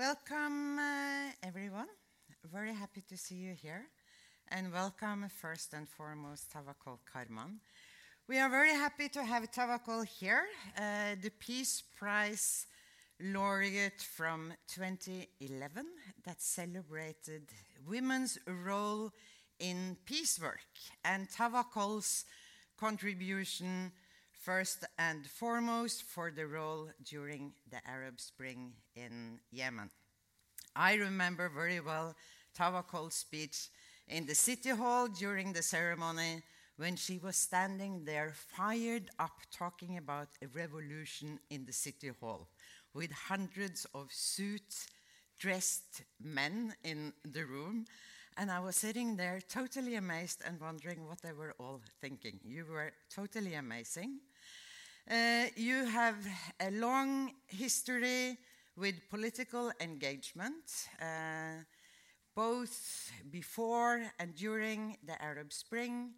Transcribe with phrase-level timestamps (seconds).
[0.00, 1.88] Welcome, uh, everyone.
[2.50, 3.82] Very happy to see you here.
[4.48, 7.58] And welcome, first and foremost, Tawakkol Karman.
[8.26, 10.44] We are very happy to have Tawakkol here,
[10.78, 12.64] uh, the Peace Prize
[13.20, 15.84] laureate from 2011
[16.24, 17.50] that celebrated
[17.86, 19.12] women's role
[19.58, 20.70] in peace work
[21.04, 22.24] and Tawakkol's
[22.78, 23.92] contribution
[24.40, 29.90] first and foremost for the role during the Arab Spring in Yemen.
[30.74, 32.14] I remember very well
[32.58, 33.68] Tawakkol's speech
[34.08, 36.42] in the city hall during the ceremony
[36.76, 42.48] when she was standing there fired up talking about a revolution in the city hall
[42.94, 44.86] with hundreds of suits
[45.38, 47.84] dressed men in the room.
[48.38, 52.40] And I was sitting there totally amazed and wondering what they were all thinking.
[52.42, 54.20] You were totally amazing.
[55.10, 56.14] Uh, you have
[56.60, 58.38] a long history
[58.76, 61.64] with political engagement, uh,
[62.36, 66.12] both before and during the Arab Spring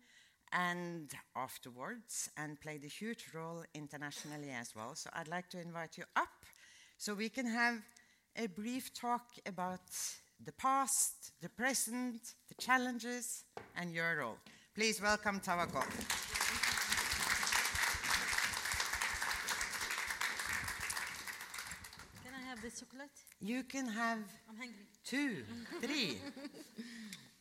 [0.53, 4.95] and afterwards, and played a huge role internationally as well.
[4.95, 6.45] So I'd like to invite you up
[6.99, 7.79] so we can have
[8.37, 9.89] a brief talk about
[10.45, 14.37] the past, the present, the challenges, and your role.
[14.75, 15.87] Please welcome Tawakkol.
[22.25, 23.32] Can I have the chocolate?
[23.43, 24.87] You can have I'm hungry.
[25.05, 25.43] two,
[25.83, 26.19] three.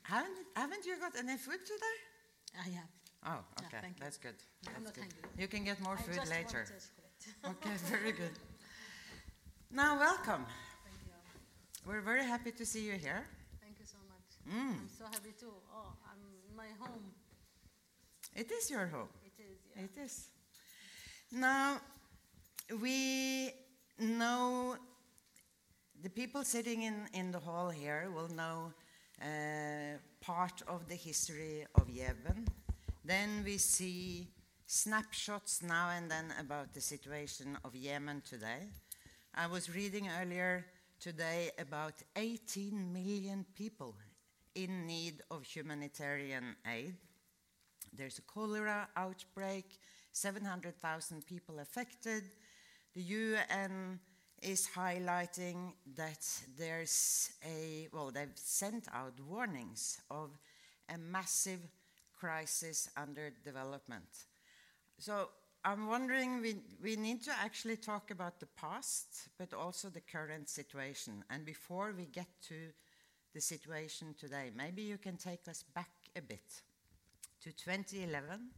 [0.01, 1.97] haven't, haven't you got any food today?
[2.59, 2.89] I have.
[3.23, 3.93] Oh, Yeah, okay, you.
[3.99, 4.33] that's good.
[4.75, 5.01] I'm not good.
[5.03, 5.29] hungry.
[5.37, 6.65] You can get more I food later.
[7.45, 8.33] Okay, very good.
[9.73, 10.43] Now, welcome.
[10.83, 11.13] Thank you.
[11.91, 13.27] We're very happy to see you here.
[13.61, 14.27] Thank you so much.
[14.49, 14.79] Mm.
[14.81, 15.53] I'm so happy too.
[15.71, 16.17] Oh, I'm
[16.49, 17.05] in my home.
[18.35, 19.07] It is your home.
[19.23, 19.59] It is.
[19.77, 19.83] Yeah.
[19.83, 20.27] It is.
[21.31, 21.79] Now,
[22.81, 23.51] we
[23.99, 24.75] know
[26.03, 28.73] the people sitting in, in the hall here will know
[29.21, 32.47] uh, part of the history of Yemen.
[33.05, 34.27] Then we see
[34.65, 38.69] snapshots now and then about the situation of Yemen today.
[39.35, 40.65] I was reading earlier
[40.99, 43.95] today about 18 million people
[44.55, 46.95] in need of humanitarian aid.
[47.93, 49.79] There's a cholera outbreak,
[50.13, 52.23] 700,000 people affected.
[52.95, 53.99] The UN
[54.41, 60.31] is highlighting that there's a, well, they've sent out warnings of
[60.89, 61.59] a massive
[62.19, 64.25] crisis under development.
[64.97, 65.29] So
[65.63, 70.49] I'm wondering, we, we need to actually talk about the past, but also the current
[70.49, 71.23] situation.
[71.29, 72.55] And before we get to
[73.33, 76.61] the situation today, maybe you can take us back a bit
[77.41, 78.49] to 2011,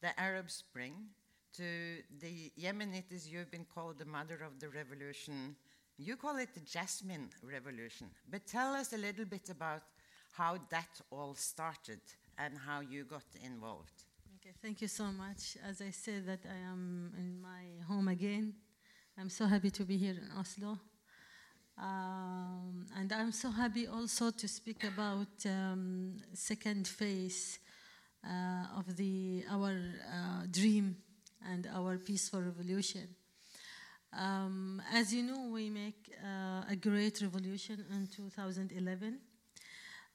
[0.00, 0.94] the Arab Spring,
[1.56, 5.56] to the Yemenites, you've been called the mother of the revolution.
[5.98, 8.08] You call it the Jasmine Revolution.
[8.30, 9.82] But tell us a little bit about
[10.32, 12.00] how that all started
[12.38, 14.04] and how you got involved.
[14.36, 14.54] Okay.
[14.62, 15.56] Thank you so much.
[15.66, 18.54] As I said that I am in my home again.
[19.18, 20.78] I'm so happy to be here in Oslo.
[21.78, 27.58] Um, and I'm so happy also to speak about um, second phase
[28.26, 30.96] uh, of the our uh, dream
[31.50, 33.08] and our peaceful revolution.
[34.12, 39.18] Um, as you know, we make uh, a great revolution in 2011.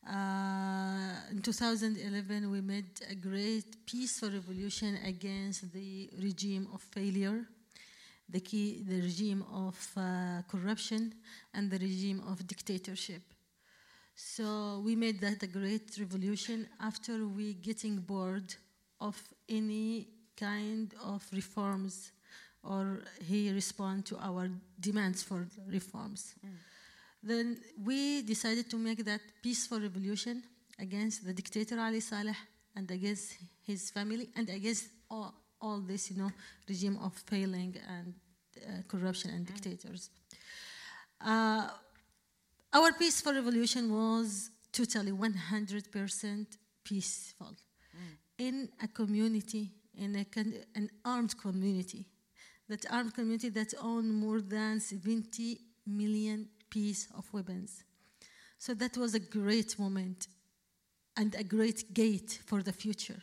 [0.07, 7.45] Uh, in 2011, we made a great peaceful revolution against the regime of failure,
[8.27, 11.13] the, key, the regime of uh, corruption,
[11.53, 13.21] and the regime of dictatorship.
[14.15, 18.55] So we made that a great revolution after we getting bored
[18.99, 20.07] of any
[20.41, 22.11] kind of reforms
[22.63, 22.83] or
[23.29, 26.35] he respond to our demands for reforms.
[27.23, 27.57] Then
[27.89, 30.43] we decided to make that peaceful revolution
[30.79, 32.37] against the dictator Ali Saleh
[32.75, 36.31] and against his family and against all, all this, you know,
[36.67, 38.13] regime of failing and
[38.57, 40.09] uh, corruption and dictators.
[41.23, 41.67] Uh,
[42.73, 46.45] our peaceful revolution was totally 100%
[46.83, 47.53] peaceful
[48.41, 49.69] in a community,
[50.01, 50.25] in a
[50.75, 52.05] an armed community,
[52.67, 57.83] that armed community that owned more than 70 million pieces of weapons.
[58.57, 60.27] So that was a great moment
[61.17, 63.21] and a great gate for the future.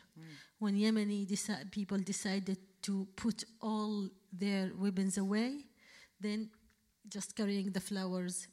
[0.59, 5.65] When Yemeni deci- people decided to put all their weapons away,
[6.21, 6.51] then
[7.09, 8.49] just carrying the flowers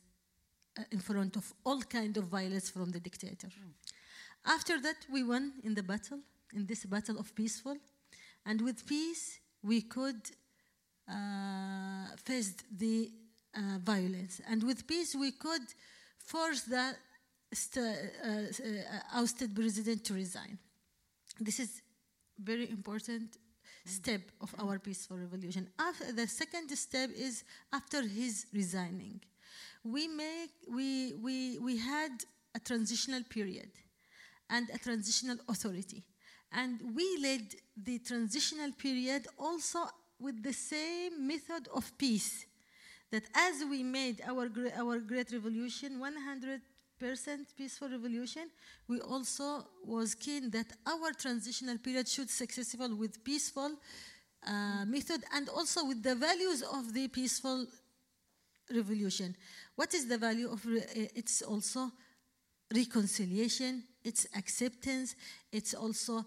[0.77, 3.49] uh, in front of all kind of violence from the dictator.
[4.45, 6.19] After that, we won in the battle,
[6.53, 7.77] in this battle of peaceful,
[8.45, 10.21] and with peace we could
[11.09, 13.11] uh, face the
[13.55, 14.41] uh, violence.
[14.49, 15.61] And with peace, we could
[16.19, 16.95] force the
[17.77, 20.57] uh, uh, ousted president to resign.
[21.39, 21.81] This is
[22.39, 23.37] very important
[23.85, 25.69] step of our peaceful revolution.
[25.77, 29.21] After, the second step is after his resigning.
[29.83, 32.11] We, make, we, we, we had
[32.55, 33.69] a transitional period
[34.49, 36.03] and a transitional authority.
[36.55, 39.79] And we led the transitional period also
[40.19, 42.45] with the same method of peace.
[43.11, 46.61] That as we made our, our great revolution, 100%
[47.57, 48.49] peaceful revolution,
[48.87, 53.71] we also was keen that our transitional period should successful with peaceful
[54.47, 57.67] uh, method and also with the values of the peaceful
[58.73, 59.35] revolution.
[59.75, 60.79] What is the value of uh,
[61.15, 61.91] it's also
[62.73, 65.15] reconciliation, it's acceptance,
[65.51, 66.25] it's also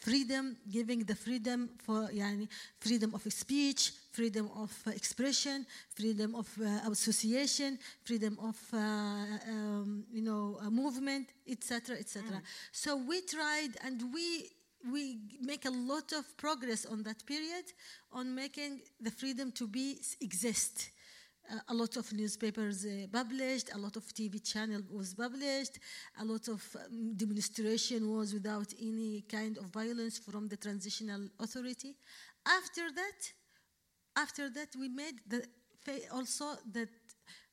[0.00, 2.48] freedom, giving the freedom for yani,
[2.78, 10.04] freedom of speech, freedom of uh, expression, freedom of uh, association, freedom of uh, um,
[10.12, 12.42] you know uh, movement, etc., etc.
[12.72, 14.50] So we tried and we
[14.90, 17.64] we make a lot of progress on that period
[18.12, 20.90] on making the freedom to be exist.
[21.68, 25.78] A lot of newspapers uh, published, a lot of TV channel was published,
[26.20, 31.94] a lot of um, demonstration was without any kind of violence from the transitional authority.
[32.44, 33.32] After that,
[34.16, 35.44] after that we made the
[36.12, 36.88] also the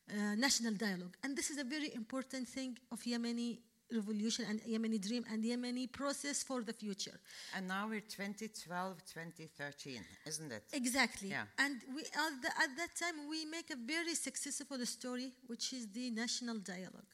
[0.10, 3.60] uh, national dialogue, and this is a very important thing of Yemeni
[3.94, 7.20] revolution and Yemeni dream and Yemeni process for the future.
[7.56, 10.64] And now we're 2012, 2013, isn't it?
[10.74, 11.30] Exactly.
[11.30, 11.44] Yeah.
[11.58, 15.88] And we at, the, at that time we make a very successful story, which is
[15.88, 17.12] the national dialogue.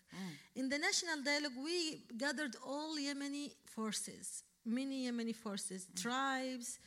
[0.55, 6.79] In the national dialogue, we gathered all Yemeni forces, many Yemeni forces, tribes,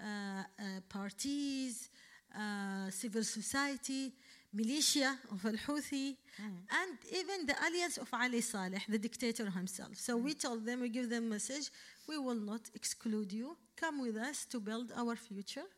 [0.00, 1.90] uh, uh, parties,
[2.34, 4.12] uh, civil society,
[4.52, 6.56] militia of Al Houthi, Mm.
[6.80, 9.96] and even the alliance of Ali Saleh, the dictator himself.
[9.96, 10.40] So we mm.
[10.40, 11.70] told them, we give them message,
[12.08, 13.56] we will not exclude you.
[13.76, 15.68] Come with us to build our future.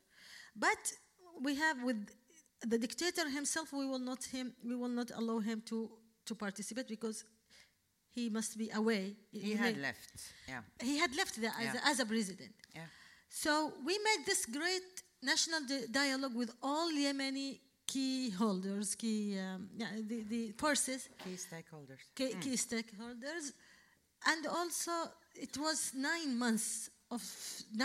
[0.54, 0.92] But
[1.42, 2.06] we have with
[2.64, 5.90] the dictator himself, we will not him, we will not allow him to,
[6.26, 7.24] to participate because
[8.14, 9.16] he must be away.
[9.32, 10.32] He had left.
[10.48, 10.60] Yeah.
[10.80, 11.80] He had left there as, Yeah.
[11.84, 12.54] a, as a president.
[12.74, 12.82] Yeah.
[13.28, 17.58] So we made this great national di- dialogue with all Yemeni
[17.94, 22.02] key holders, key um, yeah, the, the forces, Key stakeholders.
[22.18, 23.44] key, key stakeholders,
[24.30, 24.92] and also
[25.46, 27.22] it was nine months of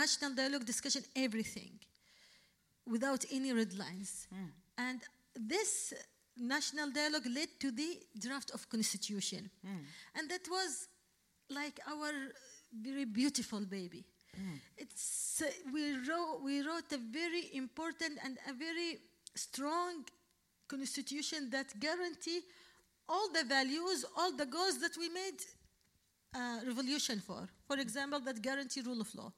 [0.00, 1.72] national dialogue discussion, everything,
[2.94, 4.26] without any red lines.
[4.86, 5.00] And
[5.52, 5.92] this
[6.36, 7.90] national dialogue led to the
[8.24, 9.42] draft of constitution,
[10.16, 10.88] and that was
[11.60, 12.10] like our
[12.88, 14.02] very beautiful baby.
[14.82, 18.90] It's, uh, we, wrote, we wrote a very important and a very
[19.34, 20.04] strong
[20.68, 22.40] constitution that guarantee
[23.08, 25.40] all the values, all the goals that we made
[26.34, 27.48] uh, revolution for.
[27.66, 29.32] For example, that guarantee rule of law,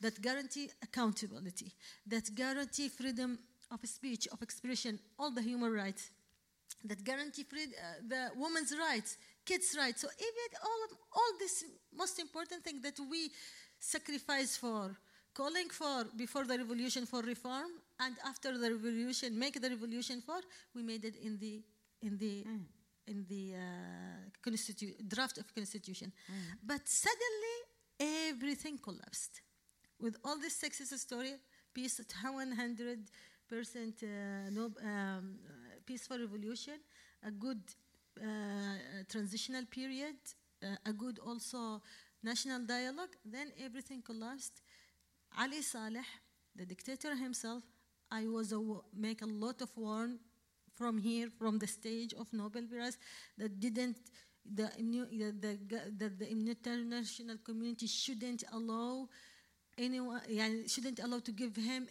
[0.00, 1.72] that guarantee accountability,
[2.06, 3.38] that guarantee freedom
[3.70, 6.10] of speech, of expression, all the human rights,
[6.84, 10.00] that guarantee uh, the women's rights, kids' rights.
[10.00, 11.64] So even all of, all this
[11.94, 13.30] most important thing that we
[13.78, 14.96] sacrifice for,
[15.34, 20.40] calling for before the revolution for reform, and after the revolution, make the revolution for,
[20.74, 21.62] we made it in the
[22.02, 22.46] in the
[23.06, 26.12] in the uh, constitu- draft of constitution.
[26.62, 27.56] But suddenly
[28.28, 29.42] everything collapsed.
[30.00, 31.34] With all this success story,
[31.74, 33.10] peace at 100
[33.48, 35.38] percent uh, no, um,
[35.86, 36.78] peaceful revolution,
[37.24, 37.60] a good
[38.20, 38.24] uh,
[39.08, 40.16] transitional period,
[40.62, 41.82] uh, a good also
[42.22, 43.14] national dialogue.
[43.24, 44.60] Then everything collapsed.
[45.38, 46.06] Ali Saleh,
[46.54, 47.62] the dictator himself,
[48.10, 48.60] I was a,
[48.96, 50.18] make a lot of warn
[50.74, 52.96] from here, from the stage of Nobel Prize,
[53.36, 53.96] that didn't
[54.44, 55.58] the, the,
[55.98, 59.08] the, the international community shouldn't allow
[59.76, 60.20] anyone
[60.66, 61.86] shouldn't allow to give him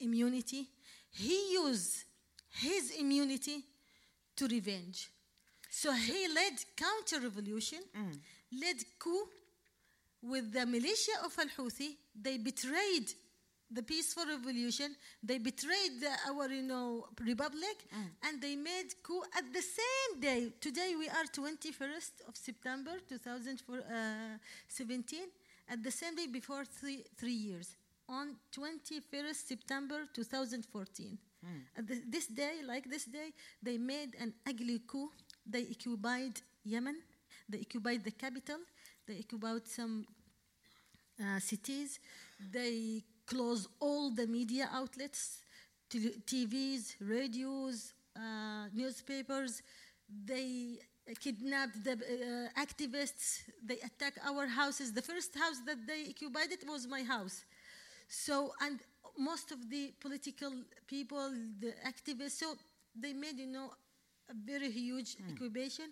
[0.00, 0.68] immunity.
[1.10, 2.04] He used
[2.50, 3.64] his immunity
[4.36, 5.10] to revenge.
[5.70, 8.18] So he led counter-revolution, mm.
[8.60, 9.28] led coup
[10.22, 11.96] with the militia of Al Houthi.
[12.14, 13.12] They betrayed
[13.74, 14.94] the peaceful revolution.
[15.22, 18.10] They betrayed the, our, you know, republic, mm.
[18.26, 20.52] and they made coup at the same day.
[20.60, 25.18] Today we are 21st of September 2017.
[25.18, 25.22] Uh,
[25.66, 27.76] at the same day before three, three years,
[28.08, 31.18] on 21st September 2014.
[31.44, 31.48] Mm.
[31.78, 35.10] At the, this day, like this day, they made an ugly coup.
[35.46, 36.96] They occupied Yemen.
[37.48, 38.58] They occupied the capital.
[39.06, 40.06] They occupied some
[41.20, 41.98] uh, cities.
[42.52, 45.40] They close all the media outlets,
[45.90, 49.62] TVs, radios, uh, newspapers.
[50.26, 50.78] They
[51.20, 53.42] kidnapped the uh, activists.
[53.64, 54.92] They attack our houses.
[54.92, 57.44] The first house that they occupied it was my house.
[58.08, 58.80] So, and
[59.18, 60.52] most of the political
[60.86, 62.54] people, the activists, so
[62.94, 63.70] they made, you know,
[64.30, 65.32] a very huge mm.
[65.32, 65.86] occupation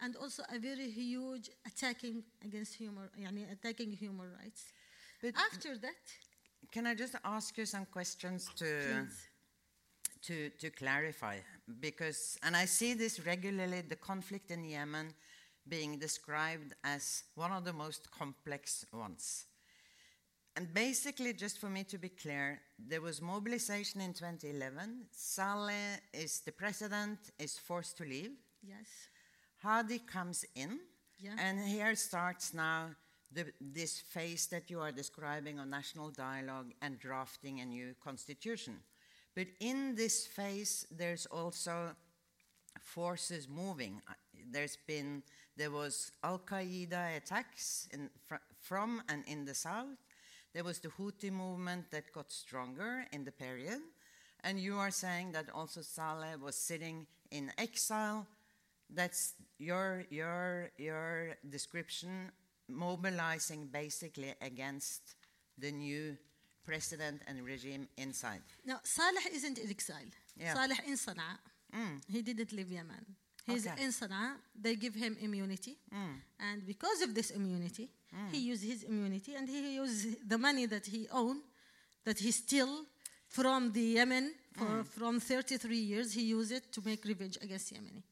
[0.00, 4.72] and also a very huge attacking against human, yani attacking human rights.
[5.22, 6.04] But After that,
[6.72, 9.06] can I just ask you some questions to
[10.22, 11.38] to to clarify?
[11.80, 15.14] Because and I see this regularly, the conflict in Yemen
[15.68, 19.46] being described as one of the most complex ones.
[20.56, 25.06] And basically, just for me to be clear, there was mobilization in 2011.
[25.10, 28.30] Saleh is the president, is forced to leave.
[28.62, 28.86] Yes.
[29.62, 30.80] Hadi comes in,
[31.18, 31.36] Yeah.
[31.38, 32.94] and here starts now
[33.32, 38.74] the, this phase that you are describing of national dialogue and drafting a new constitution.
[39.34, 41.90] But in this phase, there's also
[42.80, 44.00] forces moving.
[44.08, 44.14] Uh,
[44.52, 45.22] There's been
[45.56, 49.96] there was Al Qaeda attacks in, fr- from and in the south.
[50.52, 53.80] There was the Houthi movement that got stronger in the period,
[54.44, 58.26] and you are saying that also Saleh was sitting in exile.
[58.88, 62.30] That's your your your description,
[62.68, 65.16] mobilizing basically against
[65.58, 66.16] the new
[66.64, 68.42] president and regime inside.
[68.64, 70.10] Now, Saleh isn't in exile.
[70.36, 70.54] Yeah.
[70.54, 71.38] Saleh in Sana'a.
[71.74, 72.00] Mm.
[72.08, 73.06] He didn't leave Yemen.
[73.46, 73.84] He's Okay.
[73.84, 74.36] in Sana'a.
[74.60, 75.78] They give him immunity.
[75.94, 76.20] Mm.
[76.40, 78.32] And because of this immunity, mm.
[78.32, 81.42] he used his immunity and he used the money that he owned,
[82.04, 82.84] that he stole
[83.28, 88.02] from the Yemen for, from 33 years, he used it to make revenge against Yemeni.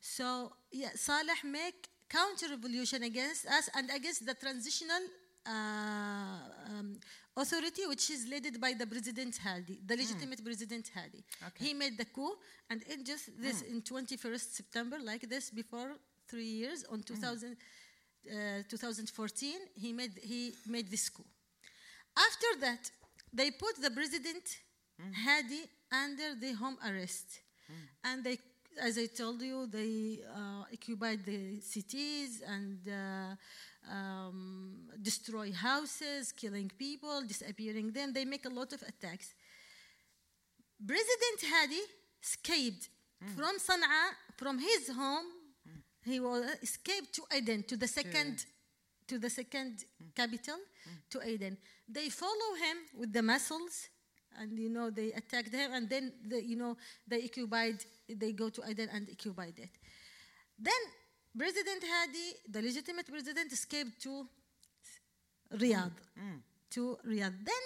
[0.00, 5.02] So, yeah, Saleh make counter-revolution against us and against the transitional
[5.46, 5.50] uh,
[6.68, 6.98] um,
[7.36, 11.22] authority, which is led by the President Hadi, the legitimate President Hadi.
[11.46, 11.66] Okay.
[11.66, 12.34] He made the coup,
[12.68, 15.96] and in just this, in 21st September, like this, before
[16.28, 17.56] three years, on 2000,
[18.28, 21.24] uh, 2014, he made, he made this coup.
[22.16, 22.90] After that,
[23.32, 24.44] they put the President
[25.24, 25.62] Hadi
[25.92, 27.40] under the home arrest.
[28.04, 28.38] And they,
[28.78, 36.70] as I told you, they uh, occupied the cities and uh, um, destroy houses, killing
[36.78, 38.12] people, disappearing them.
[38.12, 39.34] They make a lot of attacks.
[40.86, 41.80] President Hadi
[42.22, 42.88] escaped
[43.36, 45.26] from Sana'a, from his home.
[46.04, 48.46] He was escaped to Aden, to the second,
[49.06, 49.84] to the second
[50.14, 50.56] capital,
[51.10, 51.58] to Aden.
[51.88, 53.88] They follow him with the muscles,
[54.38, 57.84] and you know they attacked him, and then the, you know they occupied.
[58.18, 59.70] They go to Aden and occupied it.
[60.58, 60.82] Then
[61.36, 64.26] President Hadi, the legitimate president, escaped to
[65.54, 65.92] Riyadh.
[66.18, 66.40] Mm, mm.
[66.70, 67.44] To Riyadh.
[67.44, 67.64] Then,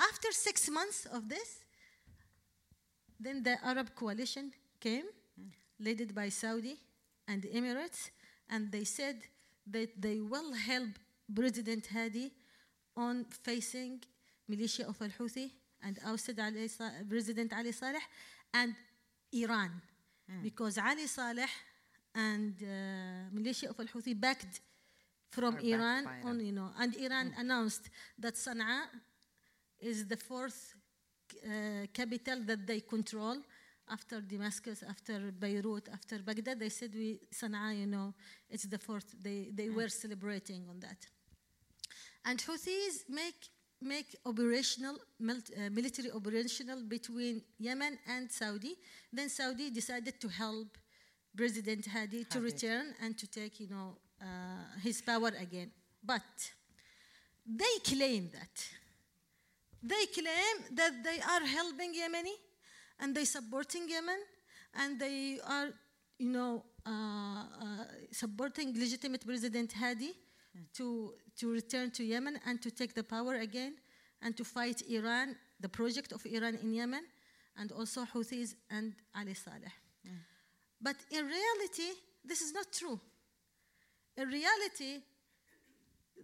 [0.00, 1.60] after six months of this,
[3.18, 5.04] then the Arab coalition came,
[5.40, 5.50] mm.
[5.80, 6.76] led by Saudi
[7.28, 8.10] and the Emirates,
[8.48, 9.16] and they said
[9.70, 10.90] that they will help
[11.34, 12.32] President Hadi
[12.96, 14.00] on facing
[14.48, 15.50] militia of Al-Houthi
[15.82, 16.68] and ousted Ali
[17.08, 18.02] President Ali Saleh
[18.54, 18.74] and
[19.32, 19.70] Iran,
[20.42, 21.48] because Ali Saleh
[22.14, 22.68] and uh,
[23.32, 24.60] militia of Al-Houthi backed
[25.30, 28.82] from Are Iran by on, you know, and Iran announced that Sana'a
[29.80, 30.74] is the fourth
[31.46, 33.36] uh, capital that they control
[33.90, 36.58] after Damascus, after Beirut, after Baghdad.
[36.58, 38.14] They said we Sana'a, you know,
[38.50, 39.14] it's the fourth.
[39.20, 41.06] They they were celebrating on that.
[42.24, 43.48] And Houthis make
[43.82, 48.76] make operational mil- uh, military operational between Yemen and Saudi.
[49.12, 50.78] Then Saudi decided to help
[51.36, 54.24] President Hadi to return and to take, you know, uh,
[54.82, 55.70] his power again.
[56.04, 56.22] But
[57.46, 58.68] they claim that
[59.82, 62.34] they claim that they are helping Yemeni
[63.00, 64.18] and they supporting Yemen
[64.74, 65.68] and they are,
[66.18, 70.12] you know, uh, uh, supporting legitimate President Hadi
[70.76, 73.74] to, to return to Yemen and to take the power again
[74.22, 77.04] and to fight Iran, the project of Iran in Yemen,
[77.56, 79.72] and also Houthis and Ali Saleh.
[80.04, 80.16] Hmm.
[80.80, 83.00] But in reality, this is not true.
[84.16, 85.02] In reality,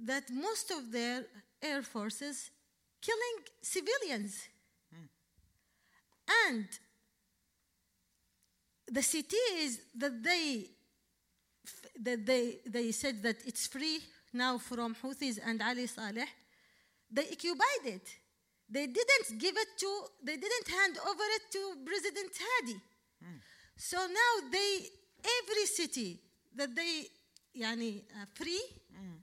[0.05, 1.25] that most of their
[1.63, 2.51] air forces
[3.03, 4.49] killing civilians.
[4.93, 5.07] Hmm.
[6.47, 6.69] And
[8.91, 10.67] the cities that they
[12.01, 14.01] that they they said that it's free
[14.33, 16.29] now from Houthis and Ali Saleh,
[17.11, 18.09] they occupied it.
[18.71, 22.75] They didn't give it to, they didn't hand over it to President Hadi.
[22.75, 23.41] Mm.
[23.77, 24.89] So now they,
[25.43, 26.21] every city
[26.55, 27.07] that they
[27.57, 29.17] yani, uh, free, mm.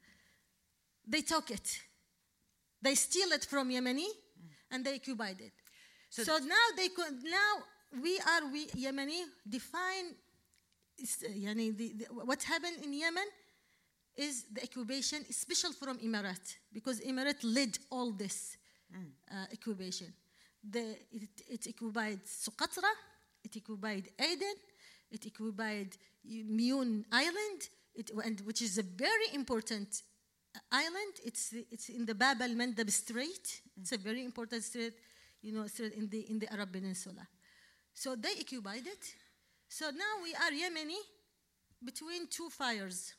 [1.08, 1.80] they took it.
[2.82, 4.50] They steal it from Yemeni mm.
[4.72, 5.54] and they occupied it.
[6.10, 7.64] So, so now they could, now
[8.02, 10.16] we are we Yemeni define
[11.00, 13.26] uh, yani the, the, what happened in Yemen
[14.18, 18.58] is the occupation special from Emirat because Emirat led all this
[18.94, 20.14] uh, occupation.
[20.68, 22.90] The, it, it occupied Socotra,
[23.44, 24.56] it occupied Aden,
[25.12, 25.96] it occupied
[26.28, 30.02] Mayun Island, it, and which is a very important
[30.56, 31.14] uh, island.
[31.24, 33.62] It's, it's in the Bab al Mandab Strait.
[33.78, 34.94] It's a very important strait,
[35.42, 37.28] you know, strait in the, in the Arab Peninsula.
[37.94, 39.14] So they occupied it.
[39.68, 40.98] So now we are Yemeni
[41.84, 43.14] between two fires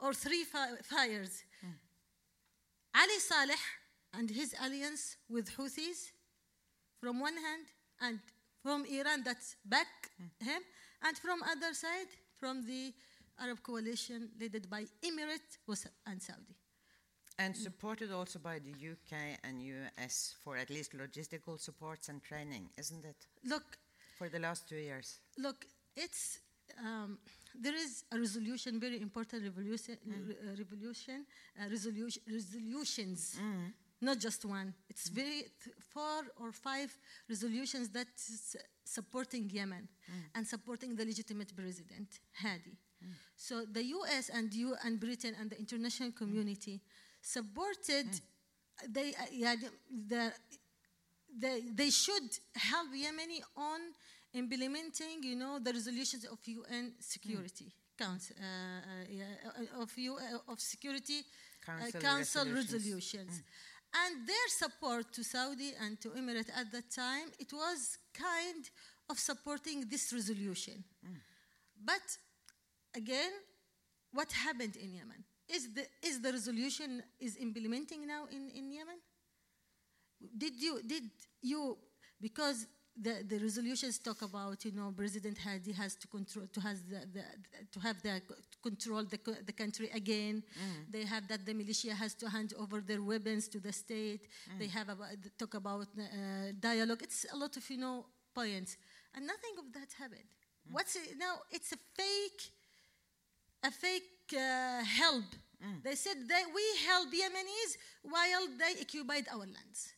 [0.00, 1.42] or three fi- fires.
[2.94, 3.58] Ali Saleh
[4.12, 6.12] and his alliance with Houthis
[7.00, 7.66] from one hand,
[8.00, 8.20] and
[8.62, 10.10] from Iran that's back
[10.40, 10.62] him,
[11.02, 12.06] and from other side
[12.38, 12.92] from the
[13.40, 16.54] Arab coalition led by Emirates was- and Saudi.
[17.36, 22.70] And supported also by the UK and US for at least logistical supports and training,
[22.78, 23.26] isn't it?
[23.42, 23.76] Look,
[24.18, 25.18] For the last two years.
[25.36, 26.38] look, it's
[26.78, 27.18] um,
[27.54, 30.30] there is a resolution, very important revolution, mm.
[30.30, 31.24] uh, revolution,
[31.60, 33.72] uh, resolution, resolutions, mm.
[34.00, 34.74] not just one.
[34.88, 35.14] It's mm.
[35.14, 36.96] very th- four or five
[37.28, 38.08] resolutions that
[38.84, 39.88] supporting Yemen
[40.34, 42.76] and supporting the legitimate president Hadi.
[43.36, 44.30] So the U.S.
[44.30, 46.80] and you and Britain and the international community
[47.20, 48.06] supported.
[48.88, 49.54] They, uh, yeah,
[50.08, 50.32] the,
[51.38, 53.80] they, they should help Yemeni on
[54.34, 60.52] implementing, you know, the resolutions of UN Security Council, uh, uh, yeah, of, U, uh,
[60.52, 62.72] of Security uh, Council Council resolutions.
[62.72, 63.42] resolutions.
[63.94, 68.68] And their support to Saudi and to Emirates at that time, it was kind
[69.08, 70.82] of supporting this resolution.
[71.84, 72.02] But
[72.96, 73.30] again,
[74.12, 75.24] what happened in Yemen?
[75.48, 78.96] Is the, is the resolution is implementing now in, in Yemen?
[80.38, 81.04] Did you did
[81.42, 81.76] you
[82.20, 86.82] because the, the resolutions talk about you know President Hadi has to control to has
[86.82, 87.24] the, the
[87.72, 88.22] to have the
[88.62, 90.42] control the, the country again.
[90.42, 90.92] Mm.
[90.92, 94.22] They have that the militia has to hand over their weapons to the state.
[94.48, 94.58] Mm.
[94.60, 97.02] They have about, talk about uh, dialogue.
[97.02, 98.76] It's a lot of you know points,
[99.14, 100.30] and nothing of that happened.
[100.68, 100.74] Mm.
[100.74, 101.38] What's it, now?
[101.50, 102.42] It's a fake
[103.64, 105.24] a fake uh, help.
[105.82, 109.94] They said that we help Yemenis while they occupied our lands.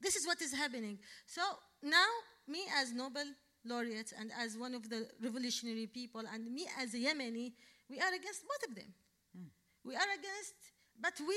[0.00, 0.98] This is what is happening.
[1.26, 1.42] So
[1.82, 2.06] now,
[2.46, 3.24] me as Nobel
[3.64, 7.52] laureate and as one of the revolutionary people, and me as a Yemeni,
[7.88, 8.92] we are against both of them.
[9.36, 9.44] Hmm.
[9.84, 10.54] We are against,
[11.00, 11.36] but we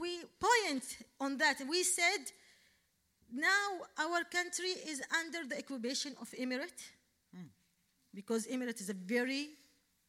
[0.00, 0.84] we point
[1.20, 1.58] on that.
[1.68, 2.32] We said
[3.32, 6.82] now our country is under the occupation of Emirate
[7.34, 7.46] hmm.
[8.14, 9.48] because Emirate is a very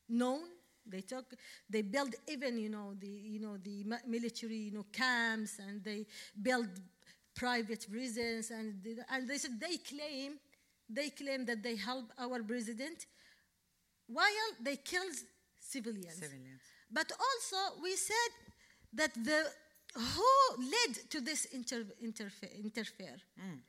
[0.09, 0.41] known.
[0.89, 1.33] They took,
[1.69, 6.05] they build even you know the you know the military you know camps and they
[6.41, 6.69] build
[7.37, 10.33] private prisons and they, and they said they claim
[10.89, 13.05] they claim that they help our president
[14.07, 15.03] while they kill
[15.59, 16.15] civilians.
[16.15, 16.61] Civilians.
[16.91, 18.31] But also we said
[18.93, 19.45] that the
[19.93, 23.59] who led to this inter, interfe- interfere, mm.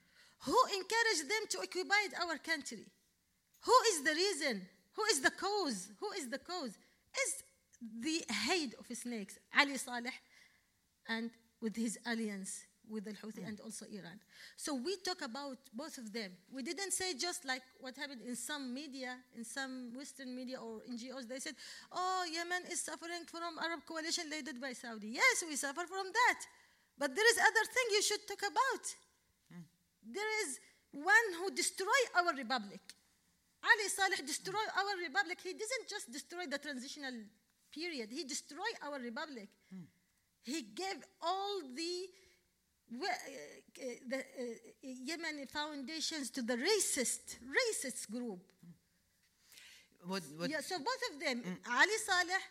[0.40, 2.84] who encouraged them to occupy our country,
[3.62, 4.62] who is the reason,
[4.94, 6.76] who is the cause, who is the cause,
[7.24, 7.42] is
[8.00, 10.12] the head of snakes, Ali Saleh,
[11.08, 13.48] and with his alliance with the Houthi mm.
[13.48, 14.18] and also Iran.
[14.56, 16.30] So we talk about both of them.
[16.52, 20.80] We didn't say just like what happened in some media, in some Western media or
[20.90, 21.28] NGOs.
[21.28, 21.54] They said,
[21.92, 26.40] "Oh, Yemen is suffering from Arab coalition led by Saudi." Yes, we suffer from that,
[26.98, 28.84] but there is other thing you should talk about.
[29.52, 29.64] Mm.
[30.14, 30.60] There is
[30.92, 32.80] one who destroy our republic.
[33.62, 34.80] Ali Saleh destroyed mm.
[34.80, 35.38] our republic.
[35.42, 37.14] He didn't just destroy the transitional
[37.70, 38.08] period.
[38.10, 39.48] He destroyed our republic.
[40.48, 42.08] He gave all the
[42.90, 44.22] the uh,
[44.84, 48.40] Yemeni foundations to the racist, racist group.
[50.06, 52.42] Would, would, Yeah, so both of them, Ali Saleh,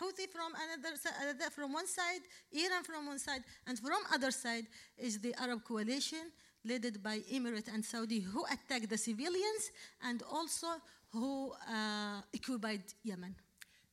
[0.00, 5.18] Houthi from another, from one side, Iran from one side, and from other side is
[5.18, 6.32] the Arab coalition
[6.64, 9.70] led by Emirate and Saudi who attacked the civilians
[10.02, 10.68] and also
[11.10, 13.34] who uh, occupied Yemen.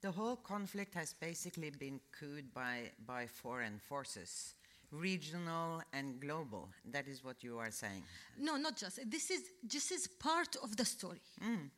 [0.02, 4.54] The whole conflict has basically been cooed by, by foreign forces,
[4.92, 6.70] regional and global.
[6.92, 8.04] That is what you are saying.
[8.40, 9.00] No, not just.
[9.10, 11.22] This is this is part of the story.
[11.44, 11.70] Mm.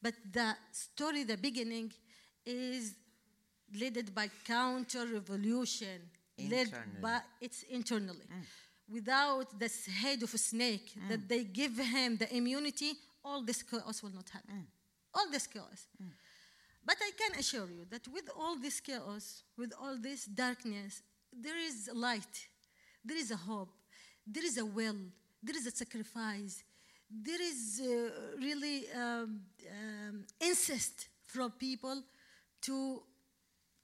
[0.00, 1.92] But the story, the beginning,
[2.46, 2.94] is
[3.80, 6.00] led by counter revolution,
[6.48, 8.26] led by it's internally.
[8.30, 8.44] Mm.
[8.90, 11.08] Without this head of a snake mm.
[11.08, 12.92] that they give him the immunity,
[13.24, 14.66] all this chaos will not happen.
[15.14, 15.86] All this chaos.
[16.84, 21.02] But I can assure you that with all this chaos, with all this darkness,
[21.32, 22.48] there is light,
[23.04, 23.70] there is a hope,
[24.26, 24.96] there is a will,
[25.42, 26.62] there is a sacrifice,
[27.10, 32.02] there is uh, really um, um, insist from people
[32.62, 33.02] to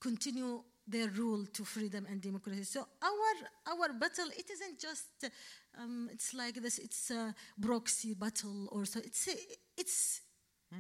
[0.01, 2.65] continue their rule to freedom and democracy.
[2.65, 5.31] So our our battle, it isn't just
[5.79, 6.79] um, it's like this.
[6.79, 9.01] It's a proxy battle, or so.
[9.01, 9.35] It's a,
[9.77, 10.21] it's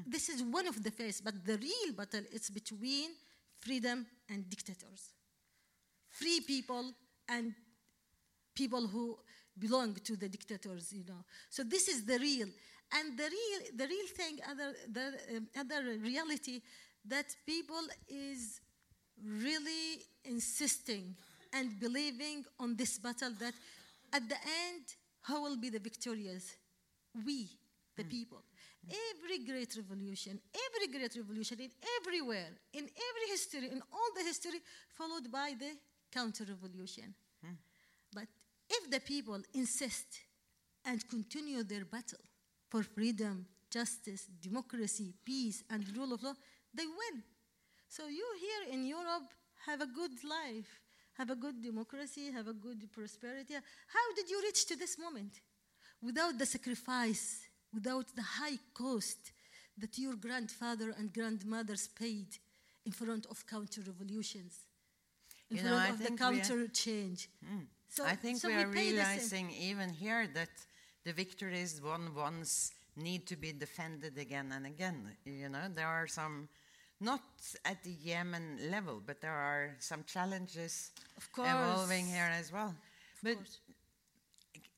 [0.07, 3.11] this is one of the face, but the real battle is between
[3.57, 5.13] freedom and dictators,
[6.11, 6.93] free people
[7.29, 7.55] and
[8.55, 9.19] people who
[9.59, 10.93] belong to the dictators.
[10.93, 11.25] You know.
[11.51, 12.49] So this is the real,
[12.93, 16.61] and the real the real thing, other the um, other reality
[17.07, 18.61] that people is
[19.23, 21.15] really insisting
[21.53, 23.55] and believing on this battle that
[24.13, 24.37] at the
[24.67, 24.85] end,
[25.27, 26.57] who will be the victorious?
[27.25, 27.49] We,
[27.97, 28.43] the people.
[28.87, 34.61] Every great revolution, every great revolution in everywhere, in every history, in all the history,
[34.89, 35.73] followed by the
[36.13, 37.15] counter revolution.
[38.85, 40.07] If the people insist
[40.85, 42.19] and continue their battle
[42.69, 46.35] for freedom, justice, democracy, peace, and rule of law,
[46.75, 47.23] they win.
[47.89, 49.29] So you here in Europe
[49.67, 50.69] have a good life,
[51.15, 53.55] have a good democracy, have a good prosperity.
[53.55, 55.41] How did you reach to this moment?
[56.03, 57.41] Without the sacrifice,
[57.73, 59.33] without the high cost
[59.79, 62.37] that your grandfather and grandmothers paid
[62.85, 64.59] in front of counter revolutions,
[65.51, 67.29] in You front I of the think we are- counter change.
[67.43, 67.65] Hmm.
[67.95, 68.73] So, I think so we are the same.
[68.73, 70.49] realizing even here that
[71.05, 75.17] the victories won once need to be defended again and again.
[75.25, 76.49] You know, there are some,
[77.01, 77.23] not
[77.65, 81.49] at the Yemen level, but there are some challenges Of course.
[81.49, 82.71] evolving here as well.
[82.71, 83.61] Of but course.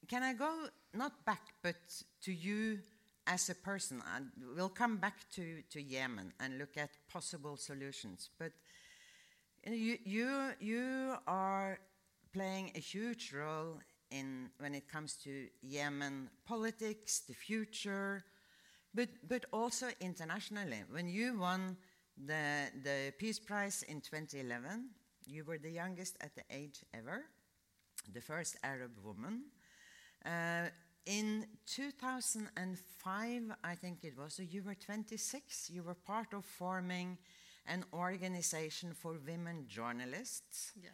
[0.09, 1.77] can I go not back, but
[2.25, 2.81] to you
[3.27, 4.03] as a person?
[4.15, 8.29] And we'll come back to, to Yemen and look at possible solutions.
[8.39, 8.53] But
[9.67, 11.79] you, you, you are
[12.37, 18.25] playing a huge role in when it comes to Yemen politics, the future,
[18.95, 20.85] but, but also internationally.
[20.91, 21.79] When you won
[22.27, 24.91] the, the Peace Prize in 2011,
[25.27, 27.25] you were the youngest at the age ever,
[28.13, 29.45] the first Arab woman.
[30.23, 30.69] Uh,
[31.07, 35.71] in 2005, I think it was, so you were 26.
[35.71, 37.17] You were part of forming
[37.67, 40.73] an organization for women journalists.
[40.83, 40.91] Yeah.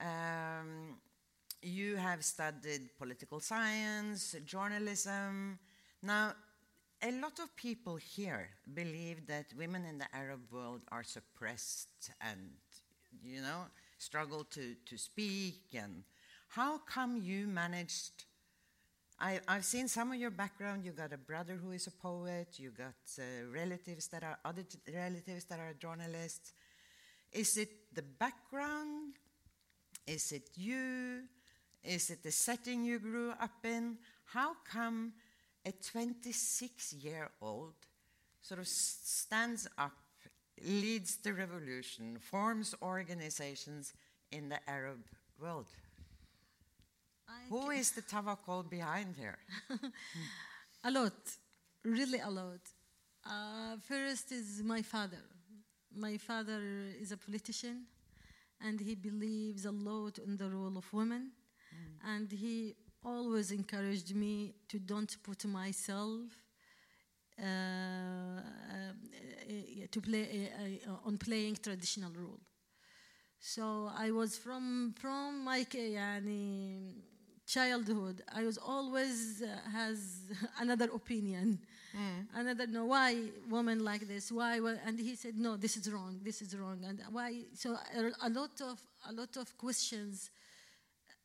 [0.00, 0.98] Um,
[1.62, 5.58] you have studied political science, journalism.
[6.02, 6.34] Now,
[7.02, 12.50] a lot of people here believe that women in the Arab world are suppressed and,
[13.22, 13.66] you know,
[13.98, 15.62] struggle to, to speak.
[15.74, 16.04] And
[16.48, 18.24] how come you managed?
[19.20, 20.84] I, I've seen some of your background.
[20.84, 22.48] You got a brother who is a poet.
[22.58, 26.52] You got uh, relatives that are other relatives that are journalists.
[27.32, 29.14] Is it the background?
[30.08, 31.24] Is it you?
[31.84, 33.98] Is it the setting you grew up in?
[34.24, 35.12] How come
[35.66, 37.74] a 26 year old
[38.40, 39.92] sort of stands up,
[40.64, 43.92] leads the revolution, forms organizations
[44.32, 45.00] in the Arab
[45.38, 45.66] world?
[47.28, 49.38] I Who is the Tawakkol behind here?
[50.84, 51.12] A lot,
[51.84, 52.60] really a lot.
[53.26, 55.22] Uh, first is my father.
[55.94, 56.62] My father
[57.00, 57.86] is a politician,
[58.61, 61.31] and he believes a lot in the role of women,
[62.05, 66.21] and he always encouraged me to don't put myself
[67.39, 70.49] uh, uh, uh, to play
[70.87, 72.39] uh, uh, on playing traditional role.
[73.39, 76.93] So I was from from my k- يعني,
[77.45, 78.23] childhood.
[78.33, 81.59] I was always uh, has another opinion,
[82.34, 83.16] another know why
[83.48, 87.00] women like this why and he said no this is wrong this is wrong and
[87.10, 90.30] why so a, a lot of a lot of questions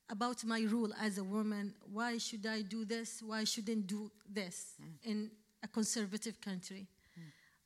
[0.09, 1.73] about my role as a woman.
[1.91, 3.21] Why should I do this?
[3.25, 5.31] Why shouldn't do this in
[5.63, 6.87] a conservative country?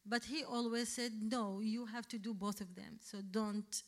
[0.06, 3.00] But he always said, no, you have to do both of them.
[3.02, 3.84] So don't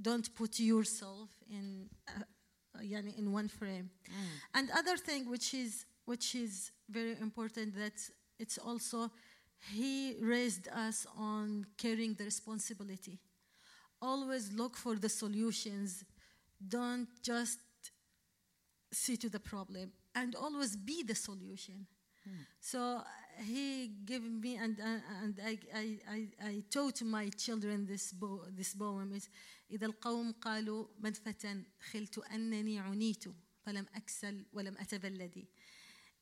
[0.00, 2.22] don't put yourself in uh,
[2.76, 3.90] uh, yani in one frame.
[4.54, 7.98] And other thing which is which is very important that
[8.39, 9.11] it's also
[9.71, 13.19] he raised us on carrying the responsibility.
[14.01, 16.03] Always look for the solutions.
[16.67, 17.59] Don't just
[18.91, 21.87] see to the problem and always be the solution.
[22.61, 23.03] So uh,
[23.43, 28.45] he gave me and uh, and I, I, I, I taught my children this bo-
[28.55, 29.29] this poem is
[29.71, 33.23] إذا القوم قالوا مدفة خلت أنني عنيت
[33.65, 35.47] فلم أكسل ولم أتبلدي.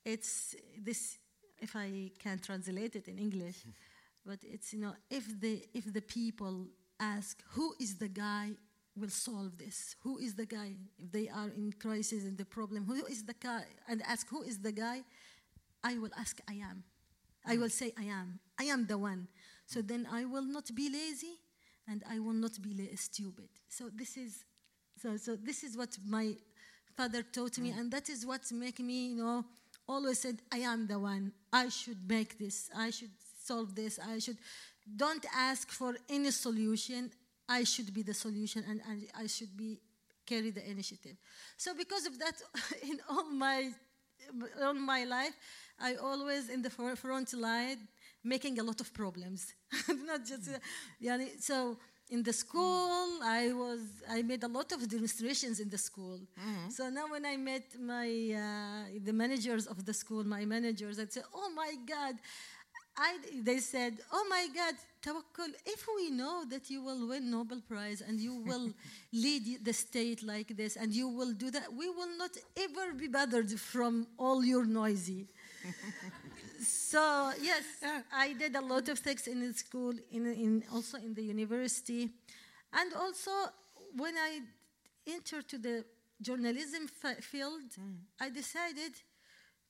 [0.06, 1.20] It's this
[1.61, 3.65] if I can translate it in English,
[4.27, 6.67] but it's you know if the if the people
[6.99, 8.51] ask who is the guy
[8.97, 12.85] will solve this, who is the guy if they are in crisis and the problem,
[12.85, 15.03] who is the guy and ask who is the guy,
[15.85, 16.83] I will ask, I am.
[17.47, 18.41] I will say, I am.
[18.59, 19.29] I am the one.
[19.67, 21.39] So then I will not be lazy
[21.89, 23.49] and I will not be stupid.
[23.69, 24.45] So this is,
[25.01, 26.35] so, so this is what my
[26.97, 27.79] father taught me, mm.
[27.79, 29.45] and that is what make me, you know,
[29.89, 31.33] always said, I am the one.
[31.53, 32.71] I should make this.
[32.77, 33.11] I should
[33.45, 33.99] solve this.
[33.99, 34.39] I should.
[34.97, 37.11] Don't ask for any solution.
[37.49, 39.79] I should be the solution, and, and I should be
[40.27, 41.17] carry the initiative.
[41.57, 42.35] So because of that,
[42.83, 43.71] in all my
[44.63, 45.35] all my life,
[45.79, 47.79] I always in the front line
[48.25, 49.55] making a lot of problems.
[49.89, 50.59] Not just, uh,
[51.03, 55.79] yani, so in the school, I was I made a lot of demonstrations in the
[55.79, 56.21] school.
[56.69, 58.09] So now when I met my
[58.45, 62.17] uh, the managers of the school, my managers, I'd say, "Oh my God."
[62.99, 65.53] I, they said, "Oh my God, Tawakkol!
[65.67, 68.71] If we know that you will win Nobel Prize and you will
[69.13, 73.09] lead the state like this, and you will do that, we will not ever be
[73.09, 75.27] bothered from all your noisy."
[76.61, 77.65] so yes,
[78.13, 82.11] I did a lot of things in the school, in, in also in the university,
[82.73, 83.31] and also
[83.97, 84.41] when I
[85.07, 85.85] entered to the
[86.21, 87.63] journalism f- field,
[88.21, 88.93] I decided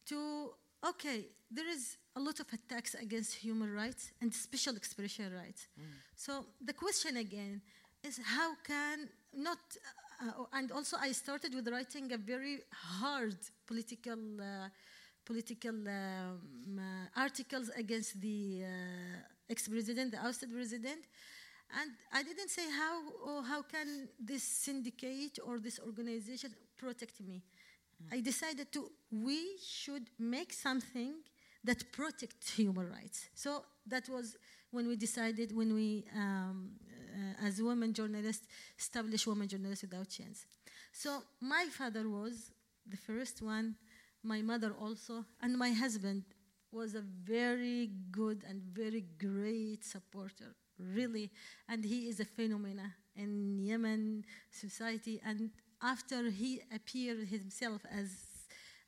[0.06, 0.50] to
[0.88, 5.68] okay, there is a lot of attacks against human rights and special expression rights.
[6.14, 7.60] So the question again
[8.02, 9.58] is how can not
[10.22, 14.68] uh, and also I started with writing a very hard political uh,
[15.26, 21.02] political um, uh, articles against the uh, ex-president, the ousted president,
[21.80, 27.42] and I didn't say how or how can this syndicate or this organization protect me.
[28.12, 31.14] I decided to we should make something
[31.64, 33.28] that protects human rights.
[33.34, 34.36] So that was
[34.70, 36.70] when we decided when we, um,
[37.14, 38.46] uh, as women journalists,
[38.78, 40.46] established Women Journalists Without Chains.
[40.92, 42.52] So my father was
[42.86, 43.74] the first one,
[44.26, 46.24] my mother also, and my husband
[46.72, 51.30] was a very good and very great supporter, really.
[51.68, 55.20] And he is a phenomenon in Yemen society.
[55.24, 55.50] And
[55.82, 58.10] after he appeared himself as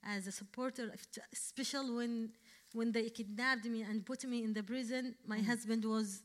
[0.05, 0.92] as a supporter,
[1.33, 2.31] especially when
[2.72, 6.22] when they kidnapped me and put me in the prison, my husband was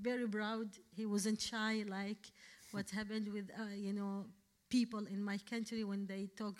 [0.00, 0.68] very proud.
[0.94, 2.30] He wasn't shy like
[2.72, 4.26] what happened with uh, you know
[4.68, 6.56] people in my country when they took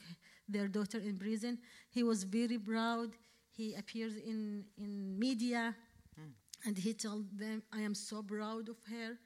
[0.48, 1.58] their daughter in prison.
[1.90, 3.10] He was very proud.
[3.50, 5.74] He appears in in media,
[6.14, 6.30] hmm.
[6.66, 9.18] and he told them, "I am so proud of her."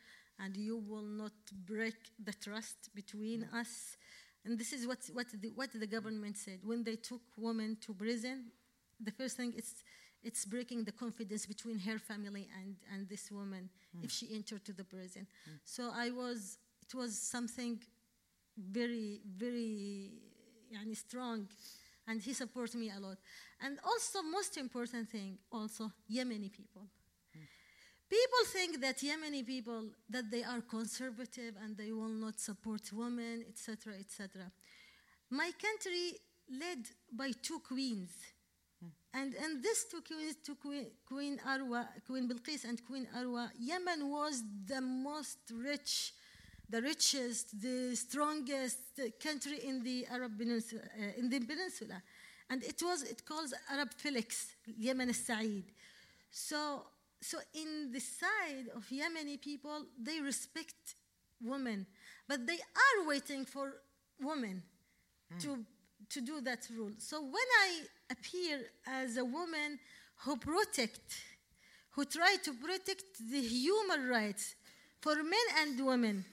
[0.42, 1.32] And you will not
[1.66, 3.58] break the trust between hmm.
[3.58, 3.96] us.
[4.44, 6.60] And this is what, what, the, what the government said.
[6.64, 8.46] When they took women to prison,
[8.98, 9.74] the first thing is
[10.22, 14.04] it's breaking the confidence between her family and, and this woman hmm.
[14.04, 15.26] if she entered to the prison.
[15.64, 17.78] So I was, it was something
[18.56, 20.12] very, very
[20.72, 21.48] yani, strong.
[22.06, 23.18] And he supports me a lot.
[23.60, 26.88] And also, most important thing, also, Yemeni people.
[28.08, 33.44] People think that Yemeni people that they are conservative and they will not support women,
[33.48, 34.50] etc., etc.
[35.30, 36.18] My country
[36.50, 38.10] led by two queens,
[39.14, 44.10] and and these two queens, two queen, Queen Arwa, Queen Bilqis, and Queen Arwa, Yemen
[44.10, 46.12] was the most rich,
[46.70, 52.02] the richest, the strongest country in the Arab peninsula, uh, in the peninsula,
[52.48, 55.64] and it was it calls Arab Felix, Yemen al-Sa'id.
[56.30, 56.84] So
[57.20, 60.96] so in the side of Yemeni people, they respect
[61.42, 61.86] women,
[62.26, 63.74] but they are waiting for
[64.20, 64.62] women
[65.40, 65.64] to,
[66.08, 66.92] to do that rule.
[66.98, 67.80] So when I
[68.10, 69.78] appear as a woman
[70.24, 71.00] who protect,
[71.90, 74.54] who try to protect the human rights
[75.00, 76.24] for men and women,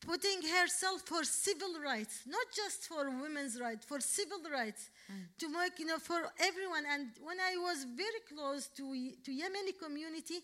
[0.00, 5.24] putting herself for civil rights, not just for women's rights, for civil rights, mm.
[5.38, 6.84] to make, you know, for everyone.
[6.92, 8.84] And when I was very close to,
[9.24, 10.40] to Yemeni community,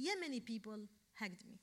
[0.00, 0.78] Yemeni people
[1.18, 1.58] hugged me.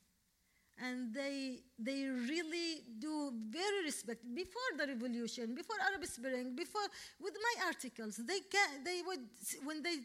[0.82, 4.24] And they, they really do very respect.
[4.34, 6.88] Before the revolution, before Arab Spring, before,
[7.20, 9.20] with my articles, they, can, they would,
[9.66, 9.98] when they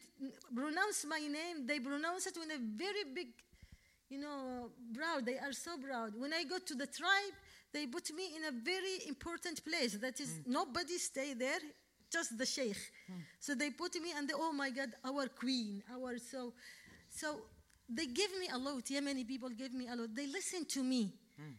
[0.52, 3.28] pronounce my name, they pronounce it with a very big
[4.08, 5.26] you know, proud.
[5.26, 6.12] They are so proud.
[6.16, 7.34] When I go to the tribe,
[7.72, 9.94] they put me in a very important place.
[9.94, 10.46] That is, mm.
[10.46, 11.58] nobody stay there,
[12.10, 12.76] just the sheikh.
[13.10, 13.22] Mm.
[13.40, 16.52] So they put me, and they, oh my God, our queen, our so,
[17.10, 17.40] so
[17.88, 18.84] they give me a lot.
[18.84, 20.14] Yemeni people give me a lot.
[20.14, 21.12] They listen to me.
[21.40, 21.54] Mm.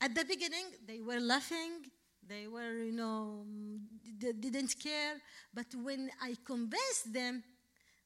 [0.00, 1.84] At the beginning, they were laughing.
[2.26, 3.44] They were, you know,
[4.18, 5.14] they didn't care.
[5.52, 7.42] But when I convinced them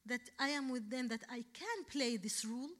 [0.06, 2.70] that I am with them, that I can play this role,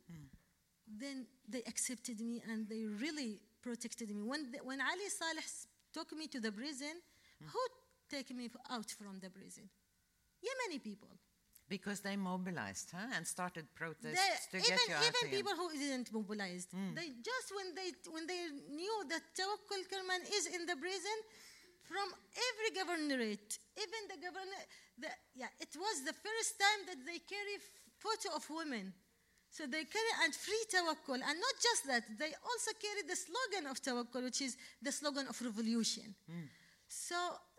[0.96, 4.22] then they accepted me and they really protected me.
[4.22, 5.44] When, the, when Ali Saleh
[5.92, 6.94] took me to the prison,
[7.40, 7.62] who
[8.08, 9.68] took me out from the prison?
[10.42, 11.08] Yemeni people.
[11.68, 15.52] Because they mobilized huh, and started protests They- to get even you out even people
[15.54, 16.94] who didn't mobilized, hmm.
[16.94, 21.18] they just when they when they knew that Tawakkol Karman is in the prison,
[21.88, 22.08] from
[22.48, 24.60] every governorate, even the governor,
[25.00, 27.56] the, yeah, it was the first time that they carry
[27.96, 28.92] photo of women.
[29.50, 33.70] So they carry and free Tawakkol, and not just that, they also carry the slogan
[33.70, 36.14] of Tawakkol, which is the slogan of revolution.
[36.30, 36.46] Hmm.
[36.88, 37.14] So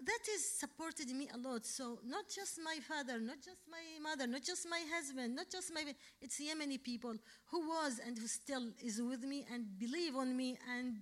[0.05, 1.65] that is supported me a lot.
[1.65, 5.71] So not just my father, not just my mother, not just my husband, not just
[5.73, 5.83] my
[6.19, 7.13] it's Yemeni people
[7.51, 10.95] who was and who still is with me and believe on me and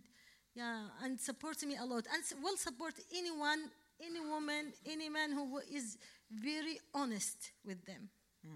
[0.56, 3.70] yeah and support me a lot and will support anyone,
[4.02, 5.98] any woman, any man who is
[6.30, 8.10] very honest with them.
[8.46, 8.56] Hmm.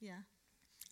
[0.00, 0.22] Yeah.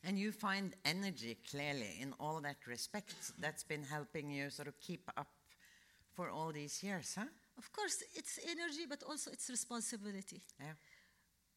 [0.04, 3.14] And you find energy clearly in all that respect.
[3.38, 5.28] That's been helping you sort of keep up
[6.14, 7.26] for all these years, huh?
[7.58, 10.42] Of course, it's energy, but also it's responsibility.
[10.60, 10.74] Yeah.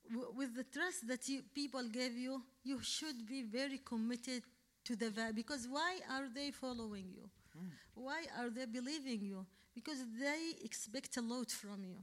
[0.10, 4.44] w- with the trust that you, people gave you, you should be very committed
[4.86, 5.34] to the value.
[5.34, 7.30] Because why are they following you?
[7.58, 7.70] Hmm.
[7.96, 9.46] Why are they believing you?
[9.74, 11.98] Because they expect a lot from you.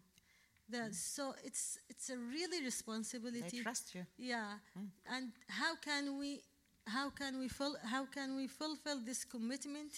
[0.68, 0.94] The- mm.
[0.94, 3.58] So it's it's a really responsibility.
[3.58, 4.06] They trust you.
[4.16, 4.88] Yeah, mm.
[5.10, 6.42] and how can we
[6.86, 9.92] how can we ful- how can we fulfill this commitment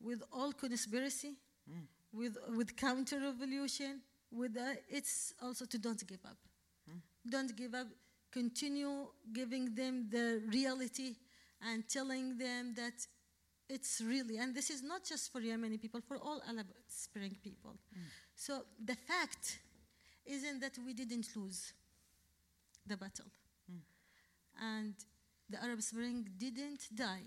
[0.00, 1.34] with all conspiracy,
[1.68, 1.86] mm.
[2.12, 4.00] with with counter revolution?
[4.32, 6.38] With uh, it's also to don't give up.
[7.28, 7.88] Don't give up.
[8.30, 11.16] Continue giving them the reality
[11.60, 13.06] and telling them that
[13.68, 17.76] it's really, and this is not just for Yemeni people, for all Arab Spring people.
[18.34, 19.58] So the fact
[20.26, 21.72] isn't that we didn't lose
[22.86, 23.26] the battle.
[23.68, 24.64] Hmm.
[24.64, 24.94] And
[25.48, 27.26] the Arab Spring didn't die.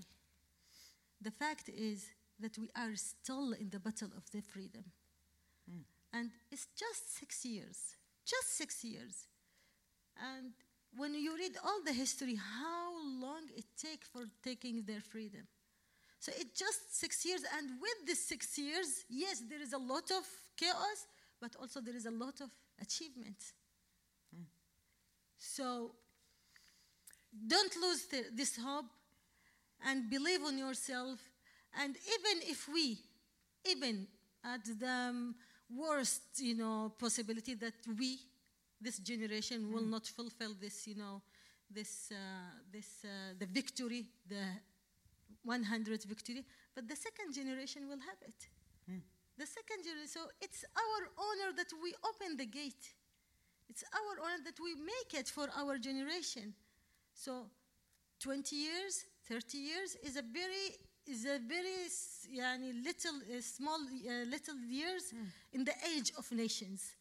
[1.21, 4.83] The fact is that we are still in the battle of the freedom.
[5.69, 5.81] Hmm.
[6.11, 9.27] And it's just six years, just six years.
[10.17, 10.53] And
[10.95, 15.47] when you read all the history, how long it take for taking their freedom.
[16.19, 20.09] So it's just six years, and with the six years, yes, there is a lot
[20.11, 20.23] of
[20.55, 21.07] chaos,
[21.41, 22.49] but also there is a lot of
[22.81, 23.53] achievement.
[25.37, 25.91] So
[27.47, 28.85] don't lose the, this hope
[29.85, 31.19] and believe on yourself.
[31.81, 32.97] And even if we,
[33.69, 34.07] even
[34.43, 35.35] at the um,
[35.69, 38.19] worst, you know, possibility that we,
[38.79, 41.21] this generation, will not fulfill this, you know,
[41.69, 42.15] this, uh,
[42.71, 44.45] this, uh, the victory, the
[45.43, 48.47] 100 victory, but the second generation will have it.
[49.37, 52.93] The second generation, so it's our honor that we open the gate.
[53.67, 56.53] It's our honor that we make it for our generation.
[57.13, 57.47] So
[58.19, 61.89] 20 years, 30 years is a very is a very
[62.31, 65.25] yani, little uh, small uh, little years mm.
[65.51, 66.95] in the age of nations.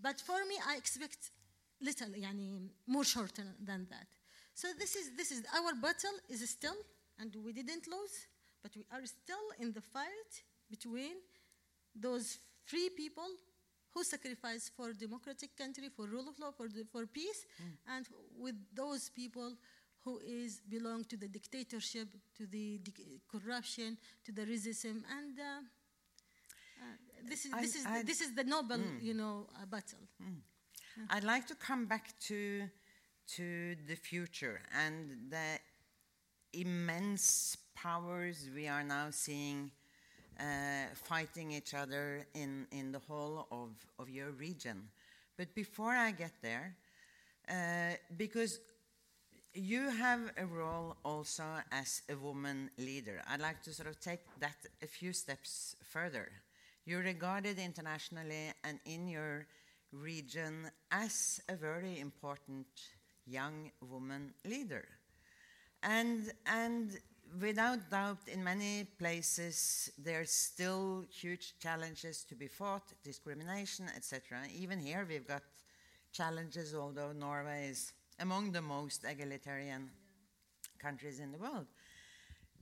[0.00, 1.30] But for me, I expect
[1.80, 4.08] little, yani, more shorter than that.
[4.54, 6.76] So this is this is our battle is still,
[7.20, 8.26] and we didn't lose,
[8.62, 10.32] but we are still in the fight
[10.70, 11.16] between
[12.00, 13.28] those free people
[13.94, 17.46] who sacrifice for democratic country, for rule of law, for, the, for peace,
[17.88, 18.06] and
[18.38, 19.54] with those people
[20.04, 22.80] who is belong to the dictatorship, to the
[23.30, 25.60] corruption, to the racism, and uh,
[26.80, 26.84] uh,
[27.28, 29.98] this is I- this is I- the, this is the noble, you know, uh, battle.
[31.10, 32.68] I'd like to come back to
[33.36, 35.58] to the future and the
[36.52, 39.70] immense powers we are now seeing
[40.38, 44.88] uh, fighting each other in, in the whole of, of your region.
[45.36, 46.76] But before I get there,
[47.48, 48.60] uh, because
[49.56, 53.22] you have a role also as a woman leader.
[53.28, 56.30] I'd like to sort of take that a few steps further.
[56.84, 59.46] You're regarded internationally and in your
[59.92, 62.66] region as a very important
[63.26, 64.86] young woman leader.
[65.82, 66.98] And, and
[67.40, 74.38] without doubt, in many places, there's still huge challenges to be fought, discrimination, etc.
[74.54, 75.42] Even here, we've got
[76.12, 79.90] challenges, although Norway is among the most egalitarian
[80.78, 81.66] countries in the world.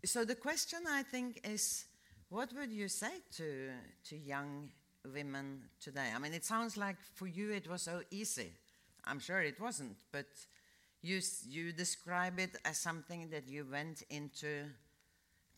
[0.05, 1.84] So the question, I think, is
[2.28, 3.70] what would you say to,
[4.09, 4.70] to young
[5.12, 6.09] women today?
[6.14, 8.53] I mean, it sounds like for you it was so easy.
[9.05, 10.26] I'm sure it wasn't, but
[11.05, 14.64] you, you describe it as something that you went into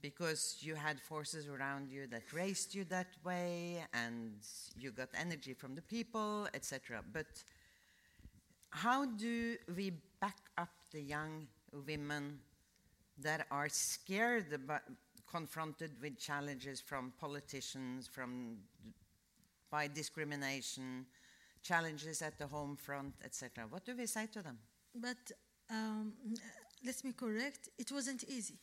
[0.03, 4.33] because you had forces around you that raised you that way and
[4.77, 7.01] you got energy from the people, etc.
[7.13, 7.27] But
[8.71, 11.47] how do we back up the young
[11.87, 12.41] women
[13.23, 14.83] that are scared about
[15.31, 18.57] confronted with challenges from politicians, from
[19.71, 21.07] by discrimination,
[21.63, 23.65] challenges at the home front, etc.
[23.71, 24.59] What do we say to them?
[25.01, 25.33] But
[25.71, 26.13] um,
[26.85, 28.59] let me correct, it wasn't easy.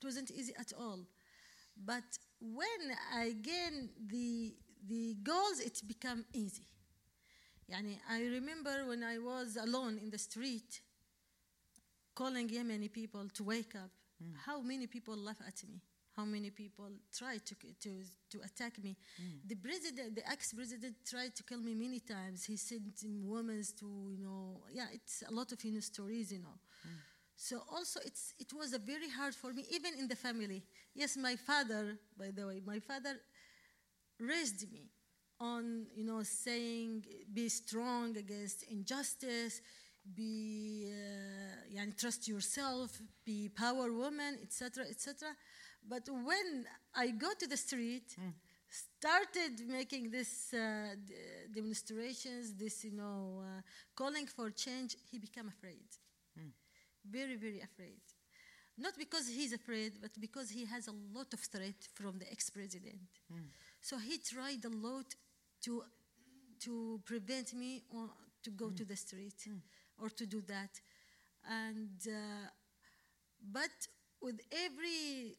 [0.00, 1.00] It wasn't easy at all.
[1.76, 4.54] But when I gain the,
[4.86, 6.66] the goals, it become easy.
[7.72, 10.80] Yani, I remember when I was alone in the street,
[12.14, 13.90] calling Yemeni people to wake up,
[14.44, 15.80] how many people laugh at me
[16.20, 17.90] how many people tried to, to,
[18.30, 18.96] to attack me.
[19.20, 19.48] Mm.
[19.48, 22.44] The president, the ex-president tried to kill me many times.
[22.44, 22.82] He sent
[23.24, 26.58] women to, you know, yeah, it's a lot of, you know, stories, you know.
[26.86, 26.98] Mm.
[27.36, 30.62] So also it's, it was a very hard for me, even in the family.
[30.94, 33.14] Yes, my father, by the way, my father
[34.18, 34.90] raised me
[35.40, 39.62] on, you know, saying, be strong against injustice,
[40.14, 45.28] be, uh, and trust yourself, be power woman, etc., etc.
[45.88, 48.32] But when I go to the street, mm.
[48.68, 50.94] started making this uh,
[51.52, 53.60] demonstrations, this, you know, uh,
[53.94, 55.88] calling for change, he became afraid.
[56.38, 56.50] Mm.
[57.04, 58.00] Very, very afraid.
[58.78, 63.00] Not because he's afraid, but because he has a lot of threat from the ex-president.
[63.32, 63.48] Mm.
[63.80, 65.14] So he tried a lot
[65.64, 65.82] to,
[66.60, 68.08] to prevent me or
[68.42, 69.48] to go to the street
[70.00, 70.80] or to do that.
[71.48, 72.48] And, uh,
[73.52, 73.70] but
[74.22, 75.36] with every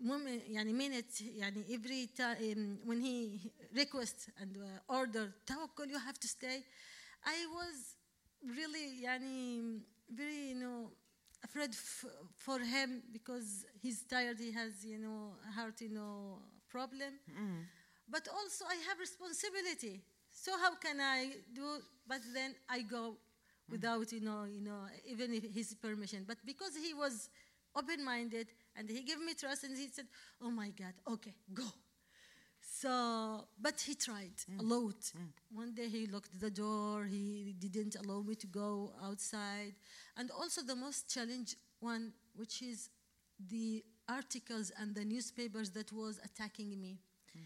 [0.00, 3.40] moment يعني minute يعني every time when he
[3.72, 6.64] request and uh, order tawakkul you have to stay
[7.24, 7.96] I was
[8.44, 10.92] really يعني very you know
[11.44, 11.74] afraid
[12.38, 17.62] for him because he's tired he has you know heart you know problem mm.
[18.08, 21.66] but also I have responsibility so how can I do
[22.06, 23.16] but then I go
[23.70, 27.28] without you know you know even his permission but because he was
[27.74, 30.05] open-minded and he gave me trust and he said,
[30.41, 31.63] Oh my God, okay, go.
[32.61, 34.59] So, but he tried mm.
[34.59, 34.99] a lot.
[35.17, 35.29] Mm.
[35.51, 39.73] One day he locked the door, he didn't allow me to go outside.
[40.17, 42.89] And also, the most challenge one, which is
[43.49, 46.99] the articles and the newspapers that was attacking me.
[47.35, 47.41] Mm.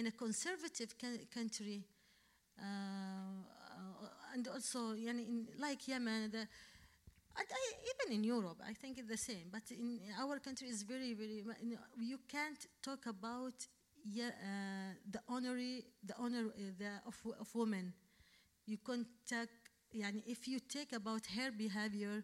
[0.00, 0.94] In a conservative
[1.34, 1.84] country,
[2.58, 2.64] uh,
[4.34, 6.46] and also in, like Yemen, the,
[7.38, 9.46] I, even in Europe, I think it's the same.
[9.50, 11.44] But in our country, it's very, very.
[12.00, 13.54] You, can't talk about
[14.04, 17.92] yeah, uh, the honorary, the honor uh, the, of, of women.
[18.66, 19.48] You can't talk.
[19.94, 22.22] Yani if you take about her behavior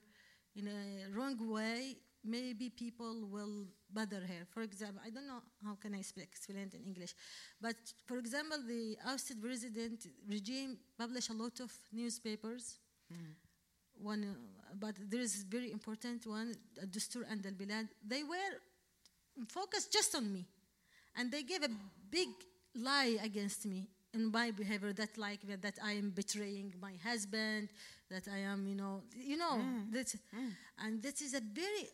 [0.54, 4.44] in a wrong way, maybe people will bother her.
[4.50, 7.14] For example, I don't know how can I speak, explain it in English,
[7.60, 12.78] but for example, the ousted president regime published a lot of newspapers.
[13.10, 13.34] Mm
[14.00, 16.54] one, uh, but there is very important one,
[16.90, 17.88] Dustur and Al Bilad.
[18.06, 18.60] They were
[19.48, 20.46] focused just on me,
[21.16, 21.70] and they gave a
[22.10, 22.28] big
[22.74, 24.92] lie against me in my behavior.
[24.92, 27.68] That like that I am betraying my husband,
[28.10, 29.92] that I am, you know, you know, mm.
[29.92, 30.50] that, mm.
[30.78, 31.88] and that is a very,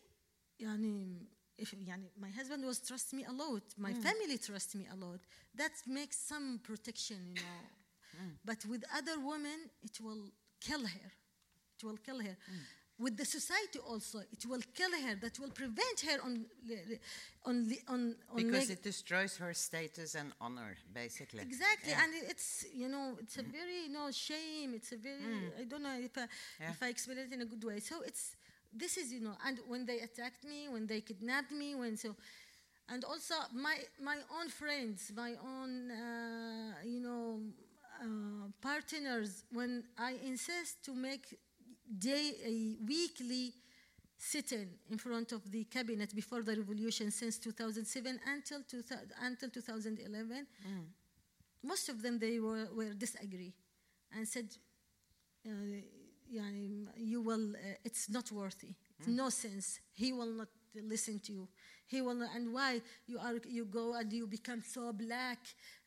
[0.61, 1.27] yani,
[1.57, 4.01] if yani, my husband was trust me a lot, my mm.
[4.01, 5.19] family trust me a lot.
[5.55, 8.23] That makes some protection, you know.
[8.23, 8.31] Mm.
[8.45, 11.11] But with other women, it will kill her
[11.81, 12.37] it will kill her.
[12.37, 12.59] Mm.
[12.99, 15.15] With the society also, it will kill her.
[15.15, 16.45] That will prevent her on,
[17.45, 21.41] on, on, on because it destroys her status and honor, basically.
[21.41, 22.03] Exactly, yeah.
[22.03, 24.73] and it's you know it's a very you know shame.
[24.75, 25.61] It's a very mm.
[25.61, 26.27] I don't know if I,
[26.59, 26.69] yeah.
[26.69, 27.79] if I explain it in a good way.
[27.79, 28.35] So it's
[28.71, 32.15] this is you know, and when they attacked me, when they kidnapped me, when so
[32.87, 37.39] and also my my own friends, my own uh, you know
[38.01, 41.39] uh, partners, when I insist to make
[41.97, 43.53] day, a weekly
[44.17, 48.59] sitting in in front of the cabinet before the revolution since 2007 until,
[49.23, 50.47] until 2011.
[50.67, 50.83] Mm.
[51.63, 53.53] Most of them, they were, were disagree
[54.15, 54.45] and said,
[55.45, 55.49] uh,
[56.95, 58.75] you will, uh, it's not worthy.
[58.99, 59.15] It's mm.
[59.15, 59.79] no sense.
[59.93, 61.47] He will not listen to you.
[61.90, 65.38] He will not, and why you are you go and you become so black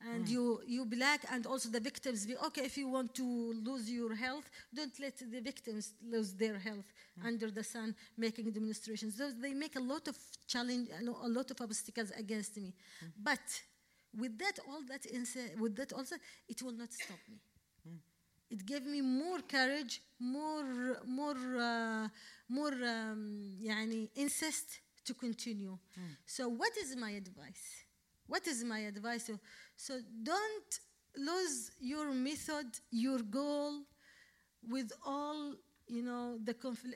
[0.07, 0.29] and mm.
[0.29, 3.23] you you black and also the victims be okay if you want to
[3.67, 6.87] lose your health don't let the victims lose their health
[7.19, 7.27] mm.
[7.27, 10.15] under the sun making demonstrations Those, they make a lot of
[10.47, 10.87] challenge
[11.23, 12.73] a lot of obstacles against me
[13.03, 13.11] mm.
[13.21, 13.45] but
[14.17, 15.05] with that all that
[15.59, 16.15] with that also
[16.47, 17.39] it will not stop me
[17.89, 17.97] mm.
[18.49, 22.07] it gave me more courage more more uh,
[22.47, 25.78] more um, يعني insist to continue.
[25.98, 26.16] Mm.
[26.26, 27.84] So, what is my advice?
[28.26, 29.26] What is my advice?
[29.26, 29.38] So,
[29.76, 30.80] so don't
[31.16, 33.82] lose your method, your goal,
[34.68, 35.54] with all
[35.86, 36.54] you know the,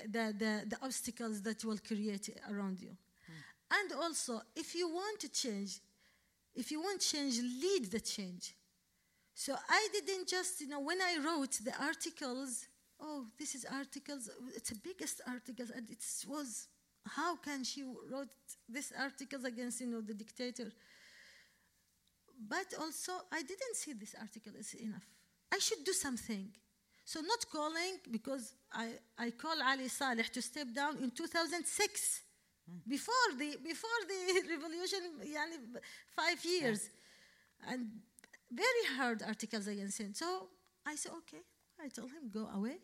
[0.09, 2.91] the, the, the obstacles that will create around you.
[2.91, 3.81] Mm.
[3.81, 5.81] And also, if you want to change,
[6.55, 8.55] if you want change, lead the change.
[9.35, 12.67] So I didn't just, you know, when I wrote the articles
[13.01, 14.31] oh, this is articles.
[14.55, 16.69] It's the biggest articles, and it was
[17.15, 18.29] how can she wrote
[18.69, 20.71] this articles against you know the dictator?
[22.49, 25.07] But also, I didn't see this article is enough.
[25.53, 26.49] I should do something.
[27.05, 32.21] So not calling because I, I call Ali Saleh to step down in 2006
[32.87, 35.57] before the before the revolution yani
[36.15, 36.91] five years.
[37.67, 37.89] And
[38.53, 40.13] very hard articles against him.
[40.15, 40.49] So
[40.87, 41.43] i said okay.
[41.83, 42.79] I told him go away.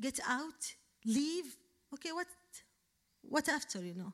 [0.00, 0.74] Get out.
[1.04, 1.56] Leave.
[1.94, 2.26] Okay what
[3.28, 4.12] what after you know